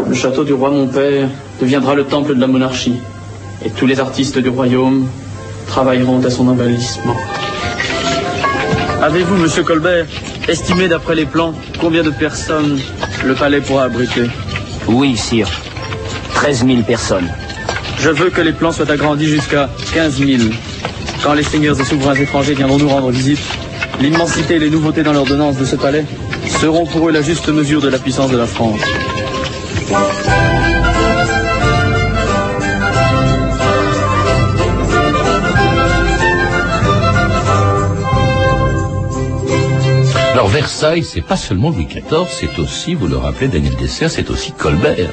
Le 0.09 0.14
château 0.14 0.42
du 0.44 0.55
roi 0.55 0.70
mon 0.70 0.87
père 0.87 1.29
deviendra 1.61 1.94
le 1.94 2.05
temple 2.05 2.35
de 2.35 2.40
la 2.40 2.46
monarchie, 2.46 2.96
et 3.64 3.70
tous 3.70 3.87
les 3.87 4.00
artistes 4.00 4.38
du 4.38 4.48
royaume 4.48 5.07
travailleront 5.66 6.24
à 6.24 6.31
son 6.31 6.48
embellissement. 6.48 7.16
Avez-vous, 9.02 9.37
monsieur 9.37 9.62
Colbert, 9.62 10.07
estimé 10.48 10.88
d'après 10.88 11.14
les 11.14 11.26
plans 11.26 11.52
combien 11.79 12.02
de 12.02 12.11
personnes 12.11 12.79
le 13.24 13.35
palais 13.35 13.61
pourra 13.61 13.85
abriter? 13.85 14.29
Oui, 14.88 15.16
sire. 15.16 15.48
13 16.35 16.66
000 16.66 16.83
personnes. 16.83 17.29
Je 17.98 18.11
veux 18.11 18.30
que 18.30 18.40
les 18.40 18.52
plans 18.52 18.72
soient 18.72 18.90
agrandis 18.90 19.26
jusqu'à 19.26 19.68
15 19.94 20.18
000. 20.18 20.42
Quand 21.22 21.32
les 21.32 21.42
seigneurs 21.42 21.80
et 21.80 21.85
souverains 21.85 22.14
étrangers 22.14 22.54
viendront 22.54 22.78
nous 22.78 22.88
rendre 22.88 23.11
visite, 23.11 23.40
l'immensité 24.00 24.56
et 24.56 24.59
les 24.59 24.70
nouveautés 24.70 25.02
dans 25.02 25.12
l'ordonnance 25.12 25.56
de 25.56 25.64
ce 25.64 25.76
palais 25.76 26.04
seront 26.61 26.87
pour 26.87 27.09
eux 27.09 27.12
la 27.12 27.22
juste 27.22 27.48
mesure 27.48 27.80
de 27.80 27.88
la 27.88 27.98
puissance 27.98 28.30
de 28.30 28.37
la 28.37 28.46
France. 28.46 28.80
Alors 40.32 40.48
Versailles, 40.48 41.02
c'est 41.02 41.22
pas 41.22 41.37
seulement 41.37 41.70
Louis 41.70 41.87
XIV, 41.87 42.28
c'est 42.30 42.59
aussi, 42.59 42.94
vous 42.94 43.09
le 43.09 43.16
rappelez, 43.16 43.48
Daniel 43.48 43.74
Dessert, 43.76 44.11
c'est 44.11 44.30
aussi 44.30 44.52
Colbert. 44.52 45.11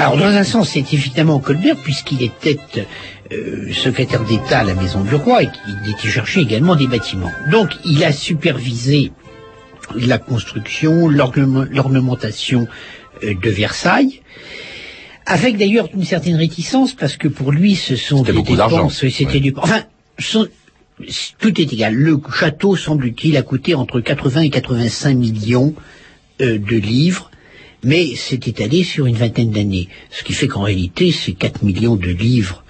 Alors 0.00 0.16
dans 0.16 0.24
un 0.34 0.44
sens, 0.44 0.70
c'est 0.70 0.92
évidemment 0.92 1.38
Colbert 1.40 1.76
puisqu'il 1.76 2.22
était 2.22 2.58
euh, 3.32 3.72
secrétaire 3.72 4.24
d'État 4.24 4.60
à 4.60 4.64
la 4.64 4.74
Maison 4.74 5.02
du 5.02 5.14
Roi 5.14 5.42
et 5.42 5.46
qu'il 5.48 5.90
était 5.92 6.08
cherché 6.08 6.40
également 6.40 6.74
des 6.74 6.86
bâtiments. 6.86 7.30
Donc 7.50 7.70
il 7.84 8.02
a 8.04 8.12
supervisé 8.12 9.12
la 9.94 10.18
construction, 10.18 11.08
l'ornement- 11.08 11.66
l'ornementation 11.70 12.66
euh, 13.24 13.34
de 13.34 13.50
Versailles, 13.50 14.22
avec 15.26 15.56
d'ailleurs 15.58 15.88
une 15.94 16.04
certaine 16.04 16.36
réticence 16.36 16.94
parce 16.94 17.16
que 17.16 17.28
pour 17.28 17.52
lui 17.52 17.74
ce 17.76 17.94
sont 17.96 18.22
des 18.22 18.32
beaucoup 18.32 18.56
dépenses, 18.56 19.00
c'était 19.08 19.26
Ouais. 19.34 19.40
du 19.40 19.52
enfin 19.56 19.82
son- 20.18 20.48
tout 21.38 21.60
est 21.60 21.72
égal. 21.72 21.94
Le 21.94 22.18
château 22.34 22.76
semble-t-il 22.76 23.36
a 23.36 23.42
coûté 23.42 23.74
entre 23.74 24.00
80 24.00 24.42
et 24.42 24.50
85 24.50 25.14
millions 25.14 25.74
euh, 26.40 26.58
de 26.58 26.76
livres 26.76 27.29
mais 27.84 28.14
c'est 28.16 28.46
étalé 28.48 28.84
sur 28.84 29.06
une 29.06 29.16
vingtaine 29.16 29.50
d'années. 29.50 29.88
Ce 30.10 30.22
qui 30.24 30.32
fait 30.32 30.48
qu'en 30.48 30.62
réalité, 30.62 31.12
c'est 31.12 31.32
4 31.32 31.62
millions 31.62 31.96
de 31.96 32.08
livres 32.10 32.64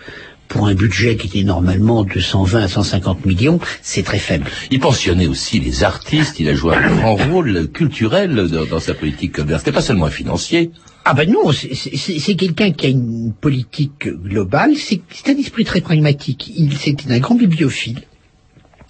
pour 0.48 0.66
un 0.66 0.74
budget 0.74 1.16
qui 1.16 1.28
était 1.28 1.44
normalement 1.44 2.02
de 2.02 2.18
120 2.18 2.62
à 2.64 2.68
150 2.68 3.24
millions, 3.24 3.60
c'est 3.82 4.02
très 4.02 4.18
faible. 4.18 4.46
Il 4.72 4.80
pensionnait 4.80 5.28
aussi 5.28 5.60
les 5.60 5.84
artistes, 5.84 6.40
il 6.40 6.48
a 6.48 6.54
joué 6.54 6.74
un 6.74 6.96
grand 6.96 7.14
rôle 7.14 7.68
culturel 7.70 8.34
dans, 8.34 8.66
dans 8.66 8.80
sa 8.80 8.94
politique 8.94 9.32
Colbert. 9.32 9.60
C'était 9.60 9.70
pas 9.70 9.80
seulement 9.80 10.06
un 10.06 10.10
financier. 10.10 10.72
Ah 11.04 11.14
ben 11.14 11.30
non, 11.30 11.52
c'est- 11.52 12.34
quelqu'un 12.34 12.72
qui 12.72 12.86
a 12.86 12.88
une 12.88 13.32
politique 13.32 14.08
globale, 14.08 14.74
c'est 14.76 15.00
c'est 15.10 15.30
un 15.30 15.38
esprit 15.38 15.64
très 15.64 15.80
pragmatique. 15.80 16.50
Il 16.56 16.76
C'était 16.76 17.12
un 17.12 17.20
grand 17.20 17.36
bibliophile 17.36 18.00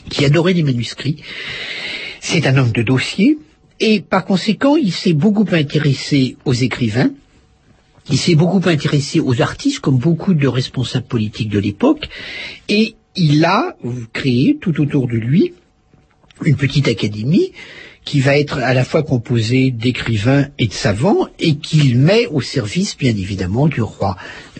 qui 0.08 0.24
adorait 0.24 0.54
les 0.54 0.62
manuscrits. 0.62 1.16
C'est 2.20 2.46
un 2.46 2.56
homme 2.56 2.72
de 2.72 2.82
dossier 2.82 3.38
et 3.80 4.00
par 4.00 4.24
conséquent, 4.24 4.76
il 4.76 4.92
s'est 4.92 5.14
beaucoup 5.14 5.46
intéressé 5.52 6.36
aux 6.44 6.52
écrivains. 6.52 7.10
Il 8.10 8.18
s'est 8.18 8.34
beaucoup 8.34 8.60
intéressé 8.68 9.20
aux 9.20 9.40
artistes, 9.40 9.80
comme 9.80 9.98
beaucoup 9.98 10.34
de 10.34 10.48
responsables 10.48 11.06
politiques 11.06 11.48
de 11.48 11.58
l'époque, 11.58 12.08
et 12.68 12.94
il 13.16 13.44
a 13.44 13.76
créé 14.12 14.58
tout 14.60 14.80
autour 14.80 15.06
de 15.06 15.16
lui 15.16 15.54
une 16.44 16.56
petite 16.56 16.88
académie 16.88 17.52
qui 18.04 18.20
va 18.20 18.36
être 18.38 18.58
à 18.58 18.74
la 18.74 18.84
fois 18.84 19.02
composée 19.02 19.70
d'écrivains 19.70 20.46
et 20.58 20.66
de 20.66 20.72
savants 20.72 21.28
et 21.38 21.56
qu'il 21.56 21.98
met 21.98 22.26
au 22.26 22.40
service, 22.40 22.96
bien 22.96 23.10
évidemment, 23.10 23.68
du 23.68 23.82
roi, 23.82 24.16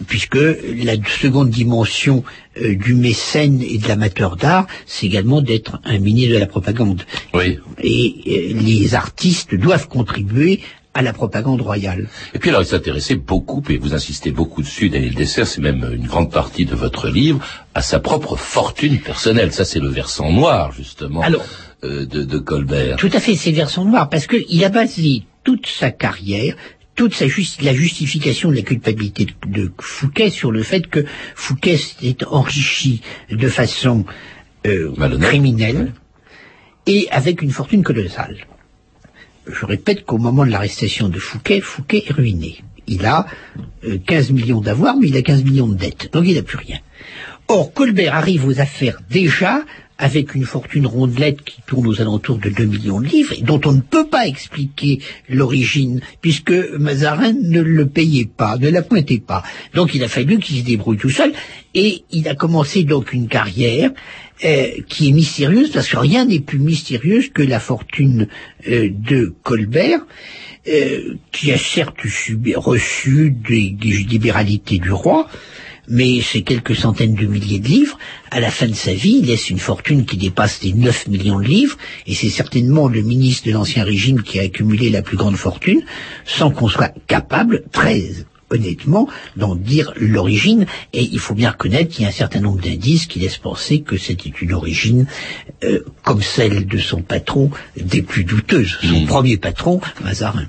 puisque 0.07 0.37
la 0.37 0.95
seconde 1.07 1.51
dimension 1.51 2.23
euh, 2.61 2.75
du 2.77 2.95
mécène 2.95 3.63
et 3.63 3.79
de 3.79 3.89
l'amateur 3.89 4.37
d'art, 4.37 4.67
c'est 4.87 5.07
également 5.07 5.41
d'être 5.41 5.81
un 5.85 5.99
ministre 5.99 6.35
de 6.35 6.39
la 6.39 6.47
propagande. 6.47 7.03
Oui. 7.35 7.59
Et 7.83 8.15
euh, 8.27 8.61
les 8.61 8.95
artistes 8.95 9.55
doivent 9.55 9.89
contribuer 9.89 10.61
à 10.93 11.03
la 11.03 11.13
propagande 11.13 11.61
royale. 11.61 12.09
Et 12.35 12.39
puis 12.39 12.51
alors 12.51 12.63
il 12.63 12.67
s'intéressait 12.67 13.15
beaucoup, 13.15 13.63
et 13.69 13.79
vous 13.79 13.95
insistez 13.95 14.33
beaucoup 14.33 14.61
dessus, 14.63 14.91
Daniel 14.91 15.15
Dessert, 15.15 15.47
c'est 15.47 15.61
même 15.61 15.89
une 15.93 16.07
grande 16.07 16.33
partie 16.33 16.65
de 16.65 16.75
votre 16.75 17.09
livre, 17.09 17.41
à 17.75 17.83
sa 17.83 18.01
propre 18.01 18.37
fortune 18.37 18.99
personnelle. 18.99 19.53
Ça 19.53 19.65
c'est 19.65 19.79
le 19.79 19.89
versant 19.89 20.33
noir, 20.33 20.73
justement, 20.73 21.23
Alors, 21.23 21.45
de, 21.83 22.23
de 22.25 22.39
Colbert. 22.39 22.97
Tout 22.97 23.11
à 23.13 23.21
fait, 23.21 23.35
c'est 23.35 23.53
versant 23.53 23.85
noir, 23.85 24.09
parce 24.09 24.27
qu'il 24.27 24.65
a 24.65 24.69
basé 24.69 25.23
toute 25.45 25.67
sa 25.67 25.91
carrière, 25.91 26.55
toute 26.95 27.15
sa 27.15 27.27
justi- 27.27 27.65
la 27.65 27.75
justification 27.75 28.51
de 28.51 28.57
la 28.57 28.63
culpabilité 28.63 29.27
de, 29.27 29.33
de 29.63 29.73
Fouquet 29.81 30.31
sur 30.31 30.51
le 30.53 30.63
fait 30.63 30.87
que 30.87 31.05
Fouquet 31.35 31.77
s'était 31.77 32.25
enrichi 32.27 33.01
de 33.31 33.49
façon 33.49 34.05
euh, 34.67 34.93
criminelle 35.21 35.93
et 36.87 37.09
avec 37.11 37.41
une 37.43 37.51
fortune 37.51 37.83
colossale. 37.83 38.37
Je 39.47 39.65
répète 39.65 40.05
qu'au 40.05 40.19
moment 40.19 40.45
de 40.45 40.51
l'arrestation 40.51 41.09
de 41.09 41.19
Fouquet, 41.19 41.61
Fouquet 41.61 42.05
est 42.07 42.13
ruiné. 42.13 42.63
Il 42.87 43.07
a 43.07 43.27
euh, 43.87 43.99
15 44.07 44.33
millions 44.33 44.61
d'avoirs, 44.61 44.97
mais 45.01 45.09
il 45.09 45.17
a 45.17 45.23
15 45.23 45.45
millions 45.45 45.69
de 45.69 45.75
dettes, 45.77 46.11
donc 46.13 46.25
il 46.27 46.35
n'a 46.35 46.43
plus 46.43 46.59
rien. 46.59 46.79
Or, 47.49 47.73
Colbert 47.73 48.15
arrive 48.15 48.47
aux 48.47 48.61
affaires 48.61 49.01
déjà 49.11 49.63
avec 50.01 50.35
une 50.35 50.45
fortune 50.45 50.87
rondelette 50.87 51.43
qui 51.43 51.61
tourne 51.67 51.87
aux 51.87 52.01
alentours 52.01 52.39
de 52.39 52.49
2 52.49 52.65
millions 52.65 53.01
de 53.01 53.07
livres, 53.07 53.35
et 53.37 53.43
dont 53.43 53.61
on 53.67 53.73
ne 53.73 53.83
peut 53.83 54.07
pas 54.07 54.27
expliquer 54.27 55.01
l'origine, 55.29 56.01
puisque 56.23 56.53
Mazarin 56.79 57.35
ne 57.35 57.61
le 57.61 57.87
payait 57.87 58.25
pas, 58.25 58.57
ne 58.57 58.71
la 58.71 58.81
pointait 58.81 59.21
pas. 59.21 59.43
Donc 59.75 59.95
il 59.95 60.03
a 60.03 60.09
fallu 60.09 60.39
qu'il 60.39 60.57
se 60.57 60.65
débrouille 60.65 60.97
tout 60.97 61.11
seul, 61.11 61.33
et 61.75 62.03
il 62.11 62.27
a 62.29 62.35
commencé 62.35 62.83
donc 62.85 63.13
une 63.13 63.29
carrière 63.29 63.91
euh, 64.43 64.69
qui 64.89 65.11
est 65.11 65.13
mystérieuse, 65.13 65.71
parce 65.71 65.89
que 65.89 65.99
rien 65.99 66.25
n'est 66.25 66.41
plus 66.41 66.59
mystérieux 66.59 67.23
que 67.35 67.43
la 67.43 67.61
fortune 67.61 68.27
euh, 68.69 68.89
de 68.91 69.35
Colbert, 69.43 70.01
euh, 70.67 71.15
qui 71.31 71.53
a 71.53 71.59
certes 71.59 72.01
reçu 72.57 73.31
des 73.31 73.77
libéralités 74.09 74.79
du 74.79 74.93
roi, 74.93 75.29
mais 75.91 76.21
c'est 76.23 76.43
quelques 76.43 76.77
centaines 76.77 77.15
de 77.15 77.27
milliers 77.27 77.59
de 77.59 77.69
livres. 77.69 77.99
À 78.31 78.41
la 78.41 78.51
fin 78.51 78.69
de 78.69 78.75
sa 78.75 78.95
vie, 78.95 79.19
il 79.21 79.27
laisse 79.27 79.51
une 79.51 79.59
fortune 79.59 80.07
qui 80.07 80.17
dépasse 80.17 80.63
les 80.63 80.73
9 80.73 81.09
millions 81.09 81.41
de 81.41 81.45
livres, 81.45 81.77
et 82.07 82.15
c'est 82.15 82.31
certainement 82.31 82.89
le 82.89 83.03
ministre 83.03 83.47
de 83.49 83.53
l'Ancien 83.53 83.85
Régime 83.85 84.23
qui 84.23 84.39
a 84.39 84.43
accumulé 84.45 84.89
la 84.89 85.03
plus 85.03 85.17
grande 85.17 85.37
fortune, 85.37 85.83
sans 86.25 86.51
qu'on 86.51 86.69
soit 86.69 86.95
capable, 87.09 87.65
très 87.73 88.25
honnêtement, 88.51 89.09
d'en 89.37 89.55
dire 89.55 89.93
l'origine, 89.97 90.67
et 90.93 91.03
il 91.03 91.19
faut 91.19 91.35
bien 91.35 91.51
reconnaître 91.51 91.91
qu'il 91.91 92.03
y 92.03 92.07
a 92.07 92.09
un 92.09 92.13
certain 92.13 92.41
nombre 92.41 92.61
d'indices 92.61 93.07
qui 93.07 93.21
laissent 93.21 93.39
penser 93.39 93.81
que 93.81 93.97
c'était 93.97 94.31
une 94.31 94.53
origine, 94.53 95.07
euh, 95.65 95.81
comme 96.03 96.23
celle 96.23 96.67
de 96.67 96.79
son 96.79 97.03
patron, 97.03 97.51
des 97.77 98.03
plus 98.03 98.25
douteuses. 98.25 98.79
Son 98.83 99.01
Mmh. 99.01 99.07
premier 99.07 99.37
patron, 99.37 99.81
Mazarin. 100.03 100.47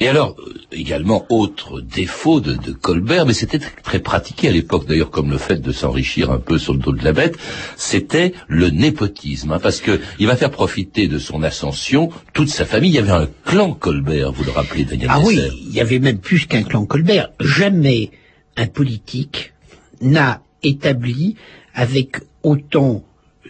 Et 0.00 0.08
alors, 0.08 0.36
euh, 0.38 0.54
également, 0.72 1.26
autre 1.28 1.80
défaut 1.80 2.40
de, 2.40 2.54
de 2.54 2.72
Colbert, 2.72 3.26
mais 3.26 3.32
c'était 3.32 3.58
très 3.58 3.98
pratiqué 3.98 4.48
à 4.48 4.52
l'époque, 4.52 4.86
d'ailleurs, 4.86 5.10
comme 5.10 5.30
le 5.30 5.38
fait 5.38 5.60
de 5.60 5.72
s'enrichir 5.72 6.30
un 6.30 6.38
peu 6.38 6.58
sur 6.58 6.72
le 6.72 6.78
dos 6.78 6.92
de 6.92 7.04
la 7.04 7.12
bête, 7.12 7.36
c'était 7.76 8.32
le 8.48 8.70
népotisme, 8.70 9.52
hein, 9.52 9.60
parce 9.62 9.80
que 9.80 10.00
il 10.18 10.26
va 10.26 10.36
faire 10.36 10.50
profiter 10.50 11.08
de 11.08 11.18
son 11.18 11.42
ascension 11.42 12.10
toute 12.32 12.48
sa 12.48 12.64
famille. 12.64 12.90
Il 12.90 12.96
y 12.96 12.98
avait 12.98 13.10
un 13.10 13.28
clan 13.44 13.72
Colbert, 13.72 14.32
vous 14.32 14.44
le 14.44 14.50
rappelez, 14.50 14.84
Daniel 14.84 15.08
Ah 15.10 15.20
oui, 15.20 15.40
il 15.66 15.74
y 15.74 15.80
avait 15.80 15.98
même 15.98 16.18
plus 16.18 16.46
qu'un 16.46 16.62
clan 16.62 16.86
Colbert. 16.86 17.30
Jamais 17.40 18.10
un 18.56 18.66
politique 18.66 19.52
n'a 20.00 20.42
établi 20.62 21.36
avec 21.74 22.16
autant 22.42 23.04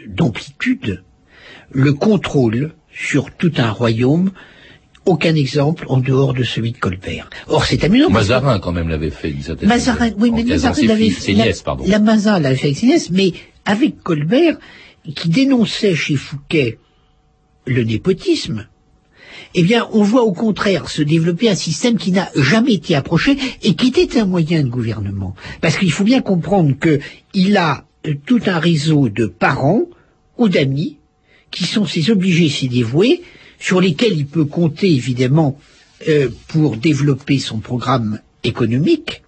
d'amplitude 0.07 1.03
le 1.71 1.93
contrôle 1.93 2.73
sur 2.93 3.31
tout 3.33 3.53
un 3.57 3.71
royaume. 3.71 4.31
Aucun 5.07 5.35
exemple 5.35 5.85
en 5.89 5.99
dehors 5.99 6.33
de 6.33 6.45
celui 6.45 6.73
de 6.73 6.79
Colbert. 6.79 7.29
Or, 7.49 7.65
c'est 7.67 7.85
amusant. 7.85 8.11
parce 8.11 8.27
que- 8.27 8.33
Mazarin, 8.33 8.59
quand 8.59 8.73
même, 8.73 8.89
l'avait 8.89 9.11
fait 9.11 9.31
d'une 9.31 9.43
certaine 9.43 9.69
Mazarin, 9.69 10.11
oui, 10.19 10.31
mais 10.31 10.45
Mazarin 10.45 10.87
l'avait 10.87 11.11
fait. 11.11 11.33
la- 11.35 11.53
pardon. 11.65 11.85
La 11.87 11.99
Mazarin 11.99 12.41
l'avait 12.41 12.57
fait 12.57 12.67
avec 12.69 12.79
ses 12.79 12.87
nièces, 12.87 13.11
mais 13.11 13.33
avec 13.67 14.03
Colbert, 14.03 14.57
qui 15.15 15.29
dénonçait 15.29 15.95
chez 15.95 16.17
Fouquet 16.17 16.79
le 17.67 17.83
népotisme, 17.85 18.67
eh 19.55 19.63
bien, 19.63 19.89
on 19.93 20.03
voit 20.03 20.23
au 20.23 20.33
contraire 20.33 20.89
se 20.89 21.03
développer 21.03 21.49
un 21.51 21.55
système 21.55 21.99
qui 21.99 22.11
n'a 22.13 22.31
jamais 22.37 22.73
été 22.73 22.95
approché 22.95 23.37
et 23.63 23.75
qui 23.75 23.89
était 23.89 24.19
un 24.19 24.25
moyen 24.27 24.63
de 24.63 24.69
gouvernement. 24.69 25.35
Parce 25.61 25.77
qu'il 25.77 25.93
faut 25.93 26.05
bien 26.05 26.23
comprendre 26.23 26.75
que 26.79 26.99
il 27.35 27.57
a 27.57 27.85
euh, 28.07 28.15
tout 28.27 28.41
un 28.47 28.59
réseau 28.59 29.09
de 29.09 29.27
parents 29.27 29.83
ou 30.39 30.49
d'amis 30.49 30.97
qui 31.51 31.65
sont 31.65 31.85
ses 31.87 32.11
obligés, 32.11 32.49
ses 32.49 32.69
dévoués, 32.69 33.23
sur 33.65 33.81
lesquels 33.81 34.13
il 34.13 34.27
peut 34.27 34.45
compter 34.45 34.93
évidemment 34.93 35.59
euh, 36.07 36.29
pour 36.49 36.77
développer 36.77 37.39
son 37.39 37.61
programme 37.61 38.21
économique, 38.43 39.23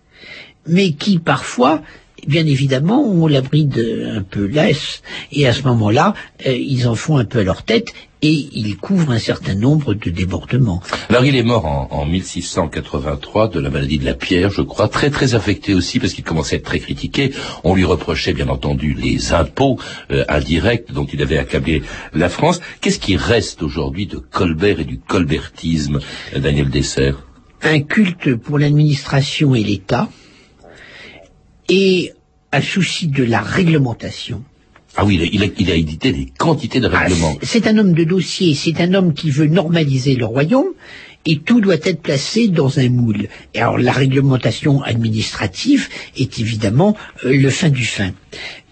mais 0.67 0.93
qui 0.93 1.19
parfois, 1.19 1.81
bien 2.27 2.45
évidemment, 2.45 3.03
ont 3.03 3.29
la 3.29 3.41
bride 3.41 3.79
un 4.15 4.21
peu 4.21 4.45
laisse, 4.45 5.01
et 5.33 5.47
à 5.47 5.55
ce 5.55 5.63
moment-là, 5.63 6.13
euh, 6.47 6.55
ils 6.55 6.87
en 6.87 6.95
font 6.95 7.17
un 7.17 7.25
peu 7.25 7.39
à 7.39 7.45
leur 7.45 7.63
tête, 7.63 7.95
et 8.27 8.49
ils 8.53 8.77
couvrent 8.77 9.13
un 9.13 9.21
certain 9.21 9.55
nombre 9.55 9.95
de 9.95 10.11
débordements. 10.11 10.83
Alors 11.09 11.25
il 11.25 11.37
est 11.37 11.45
mort 11.45 11.67
en, 11.67 11.89
en 11.93 12.05
1683 12.07 13.49
de 13.49 13.61
la 13.61 13.71
maladie 13.71 13.99
de 13.99 14.05
la 14.05 14.15
pierre, 14.15 14.51
je 14.51 14.63
crois, 14.63 14.89
très 14.89 15.11
très 15.11 15.35
affecté 15.37 15.75
aussi 15.75 16.01
parce 16.01 16.13
qu'il 16.13 16.25
commençait 16.25 16.57
à 16.57 16.59
être 16.59 16.65
très 16.65 16.81
critiqué. 16.81 17.33
On 17.63 17.75
lui 17.77 17.85
reprochait 17.85 18.33
bien 18.33 18.49
entendu 18.49 18.95
les 18.95 19.33
impôts 19.33 19.79
euh, 20.11 20.25
indirects 20.29 20.93
dont 20.93 21.07
il 21.07 21.23
avait 21.23 21.39
accablé 21.39 21.83
la 22.15 22.29
France. 22.29 22.61
Qu'est-ce 22.81 22.99
qui 22.99 23.17
reste 23.17 23.63
aujourd'hui 23.63 24.07
de 24.07 24.17
Colbert 24.19 24.81
et 24.81 24.85
du 24.85 24.99
colbertisme, 24.99 26.01
euh, 26.35 26.41
Daniel 26.41 26.69
Dessert 26.69 27.19
Un 27.63 27.81
culte 27.81 28.35
pour 28.35 28.59
l'administration 28.59 29.55
et 29.55 29.63
l'État, 29.63 30.09
et 31.69 32.13
un 32.53 32.61
souci 32.61 33.07
de 33.07 33.23
la 33.23 33.41
réglementation. 33.41 34.43
Ah 34.97 35.05
oui, 35.05 35.17
il 35.17 35.23
a, 35.23 35.27
il 35.33 35.43
a- 35.43 35.55
il 35.59 35.71
a 35.71 35.75
édité 35.75 36.13
des 36.13 36.27
quantités 36.39 36.81
de 36.81 36.89
Ah, 36.93 36.99
règlements. 37.01 37.37
c'est- 37.43 37.47
C'est 37.61 37.67
un 37.67 37.77
homme 37.79 37.93
de 37.93 38.05
dossier, 38.05 38.55
c'est 38.55 38.81
un 38.81 38.95
homme 38.95 39.13
qui 39.15 39.31
veut 39.31 39.47
normaliser 39.47 40.15
le 40.17 40.25
royaume 40.25 40.69
et 41.27 41.39
tout 41.39 41.61
doit 41.61 41.75
être 41.83 42.01
placé 42.03 42.49
dans 42.49 42.79
un 42.79 42.89
moule. 42.89 43.29
Et 43.55 43.61
alors 43.61 43.79
la 43.79 43.93
réglementation 43.93 44.83
administrative 44.83 45.89
est 46.17 46.39
évidemment 46.39 46.97
euh, 47.25 47.33
le 47.37 47.51
fin 47.51 47.69
du 47.69 47.85
fin. 47.85 48.13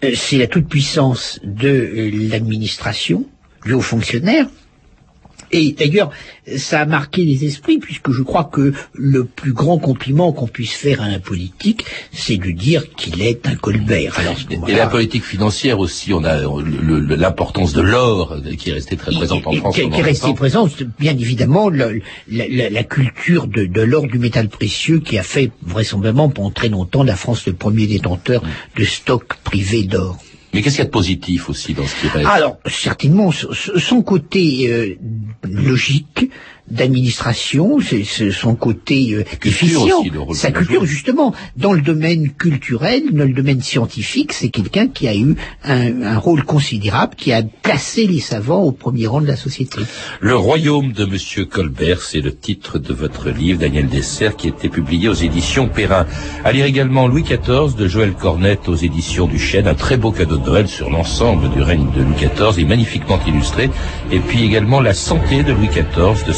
Euh, 0.04 0.12
c'est 0.14 0.38
la 0.38 0.46
toute-puissance 0.46 1.40
de 1.44 1.68
euh, 1.68 2.10
l'administration, 2.30 3.26
du 3.66 3.72
haut 3.72 3.80
fonctionnaire. 3.80 4.46
Et 5.52 5.72
d'ailleurs, 5.72 6.10
ça 6.56 6.80
a 6.80 6.84
marqué 6.86 7.24
les 7.24 7.44
esprits, 7.44 7.78
puisque 7.78 8.10
je 8.10 8.22
crois 8.22 8.44
que 8.44 8.72
le 8.92 9.24
plus 9.24 9.52
grand 9.52 9.78
compliment 9.78 10.32
qu'on 10.32 10.48
puisse 10.48 10.72
faire 10.72 11.00
à 11.00 11.04
un 11.04 11.20
politique, 11.20 11.84
c'est 12.12 12.38
de 12.38 12.50
dire 12.50 12.92
qu'il 12.94 13.22
est 13.22 13.46
un 13.46 13.54
Colbert. 13.54 14.18
Alors, 14.18 14.34
Et 14.68 14.72
la 14.74 14.88
politique 14.88 15.22
financière 15.24 15.78
aussi, 15.78 16.12
on 16.12 16.24
a 16.24 16.38
l'importance 17.16 17.72
de 17.72 17.82
l'or 17.82 18.36
qui 18.58 18.70
est 18.70 18.72
restée 18.72 18.96
très 18.96 19.12
présente 19.12 19.46
en 19.46 19.52
Et- 19.52 19.56
France. 19.58 19.74
Qui, 19.76 19.82
est 19.82 20.02
resté 20.02 20.26
longtemps. 20.26 20.36
présent, 20.36 20.68
c'est 20.76 20.88
bien 20.98 21.12
évidemment, 21.16 21.68
le- 21.68 22.00
la, 22.28 22.48
la- 22.48 22.70
la 22.70 22.84
culture 22.84 23.46
de, 23.46 23.64
de 23.66 23.80
l'or, 23.82 24.06
du 24.06 24.18
métal 24.18 24.48
précieux, 24.48 24.98
qui 25.00 25.18
a 25.18 25.22
fait 25.22 25.50
vraisemblablement 25.62 26.28
pendant 26.30 26.50
très 26.50 26.68
longtemps 26.68 27.02
la 27.04 27.16
France 27.16 27.46
le 27.46 27.52
premier 27.52 27.86
détenteur 27.86 28.42
de 28.76 28.84
stocks 28.84 29.34
privés 29.44 29.84
d'or. 29.84 30.18
Mais 30.54 30.62
qu'est-ce 30.62 30.76
qu'il 30.76 30.84
y 30.84 30.86
a 30.86 30.86
de 30.86 30.90
positif 30.90 31.50
aussi 31.50 31.74
dans 31.74 31.86
ce 31.86 31.94
qui 32.00 32.08
reste? 32.08 32.26
Alors, 32.26 32.58
certainement, 32.66 33.30
ce- 33.32 33.52
ce- 33.52 33.78
son 33.78 34.02
côté 34.02 34.68
euh, 34.72 34.94
logique 35.42 36.30
d'administration, 36.70 37.78
c'est 37.80 38.30
son 38.30 38.54
côté 38.54 39.14
euh, 39.14 39.24
efficient, 39.44 40.00
aussi, 40.00 40.10
sa 40.32 40.50
culture 40.50 40.86
justement. 40.86 41.34
Dans 41.56 41.72
le 41.72 41.82
domaine 41.82 42.30
culturel, 42.30 43.12
dans 43.12 43.24
le 43.24 43.32
domaine 43.32 43.60
scientifique, 43.60 44.32
c'est 44.32 44.48
quelqu'un 44.48 44.88
qui 44.88 45.06
a 45.08 45.14
eu 45.14 45.34
un, 45.64 46.02
un 46.02 46.18
rôle 46.18 46.44
considérable, 46.44 47.14
qui 47.16 47.32
a 47.32 47.42
placé 47.42 48.06
les 48.06 48.20
savants 48.20 48.62
au 48.62 48.72
premier 48.72 49.06
rang 49.06 49.20
de 49.20 49.26
la 49.26 49.36
société. 49.36 49.80
Le 50.20 50.36
royaume 50.36 50.92
de 50.92 51.04
Monsieur 51.04 51.44
Colbert, 51.44 52.00
c'est 52.00 52.20
le 52.20 52.34
titre 52.34 52.78
de 52.78 52.94
votre 52.94 53.30
livre, 53.30 53.60
Daniel 53.60 53.88
Dessert, 53.88 54.36
qui 54.36 54.48
été 54.48 54.68
publié 54.68 55.08
aux 55.08 55.14
éditions 55.14 55.68
Perrin. 55.68 56.06
À 56.44 56.52
lire 56.52 56.64
également 56.64 57.08
Louis 57.08 57.22
XIV 57.22 57.74
de 57.76 57.88
Joël 57.88 58.12
Cornette 58.12 58.68
aux 58.68 58.74
éditions 58.74 59.26
du 59.26 59.38
Chêne, 59.38 59.66
un 59.66 59.74
très 59.74 59.96
beau 59.96 60.12
cadeau 60.12 60.36
de 60.36 60.46
Noël 60.46 60.68
sur 60.68 60.90
l'ensemble 60.90 61.50
du 61.50 61.60
règne 61.60 61.86
de 61.96 62.02
Louis 62.02 62.14
XIV 62.16 62.58
et 62.58 62.64
magnifiquement 62.64 63.18
illustré. 63.26 63.70
Et 64.10 64.20
puis 64.20 64.44
également 64.44 64.80
La 64.80 64.94
santé 64.94 65.42
de 65.42 65.52
Louis 65.52 65.68
XIV 65.68 66.26
de 66.26 66.32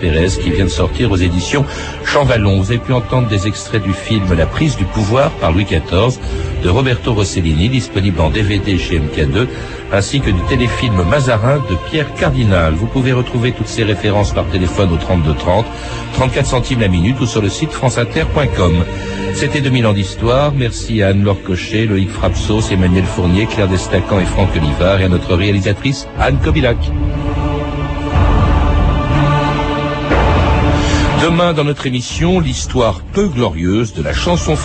Pérez, 0.00 0.28
qui 0.42 0.50
vient 0.50 0.64
de 0.64 0.70
sortir 0.70 1.12
aux 1.12 1.16
éditions 1.16 1.64
Champvallon. 2.04 2.58
Vous 2.58 2.70
avez 2.70 2.80
pu 2.80 2.92
entendre 2.92 3.28
des 3.28 3.46
extraits 3.46 3.82
du 3.82 3.92
film 3.92 4.24
La 4.36 4.46
prise 4.46 4.76
du 4.76 4.84
pouvoir 4.84 5.30
par 5.32 5.52
Louis 5.52 5.64
XIV 5.64 6.18
de 6.62 6.68
Roberto 6.68 7.14
Rossellini, 7.14 7.68
disponible 7.68 8.20
en 8.20 8.30
DVD 8.30 8.78
chez 8.78 8.98
MK2, 8.98 9.46
ainsi 9.92 10.20
que 10.20 10.30
du 10.30 10.40
téléfilm 10.48 11.02
Mazarin 11.08 11.58
de 11.70 11.76
Pierre 11.88 12.12
Cardinal. 12.14 12.74
Vous 12.74 12.86
pouvez 12.86 13.12
retrouver 13.12 13.52
toutes 13.52 13.68
ces 13.68 13.84
références 13.84 14.32
par 14.32 14.46
téléphone 14.46 14.92
au 14.92 14.96
3230, 14.96 15.64
34 16.14 16.46
centimes 16.46 16.80
la 16.80 16.88
minute 16.88 17.20
ou 17.20 17.26
sur 17.26 17.40
le 17.40 17.48
site 17.48 17.70
franceinter.com. 17.70 18.84
C'était 19.34 19.60
2000 19.60 19.86
ans 19.86 19.92
d'histoire. 19.92 20.52
Merci 20.52 21.02
à 21.02 21.08
Anne-Laure 21.08 21.42
Cochet, 21.42 21.86
Loïc 21.86 22.10
Frapsos, 22.10 22.72
Emmanuel 22.72 23.04
Fournier, 23.04 23.46
Claire 23.46 23.68
Destacan 23.68 24.18
et 24.18 24.24
Franck 24.24 24.50
Olivard 24.56 25.00
et 25.00 25.04
à 25.04 25.08
notre 25.08 25.34
réalisatrice 25.34 26.08
Anne 26.18 26.38
Kobilac. 26.42 26.76
Demain, 31.22 31.52
dans 31.52 31.64
notre 31.64 31.86
émission, 31.86 32.40
l'histoire 32.40 33.02
peu 33.12 33.28
glorieuse 33.28 33.92
de 33.92 34.02
la 34.02 34.14
chanson 34.14 34.56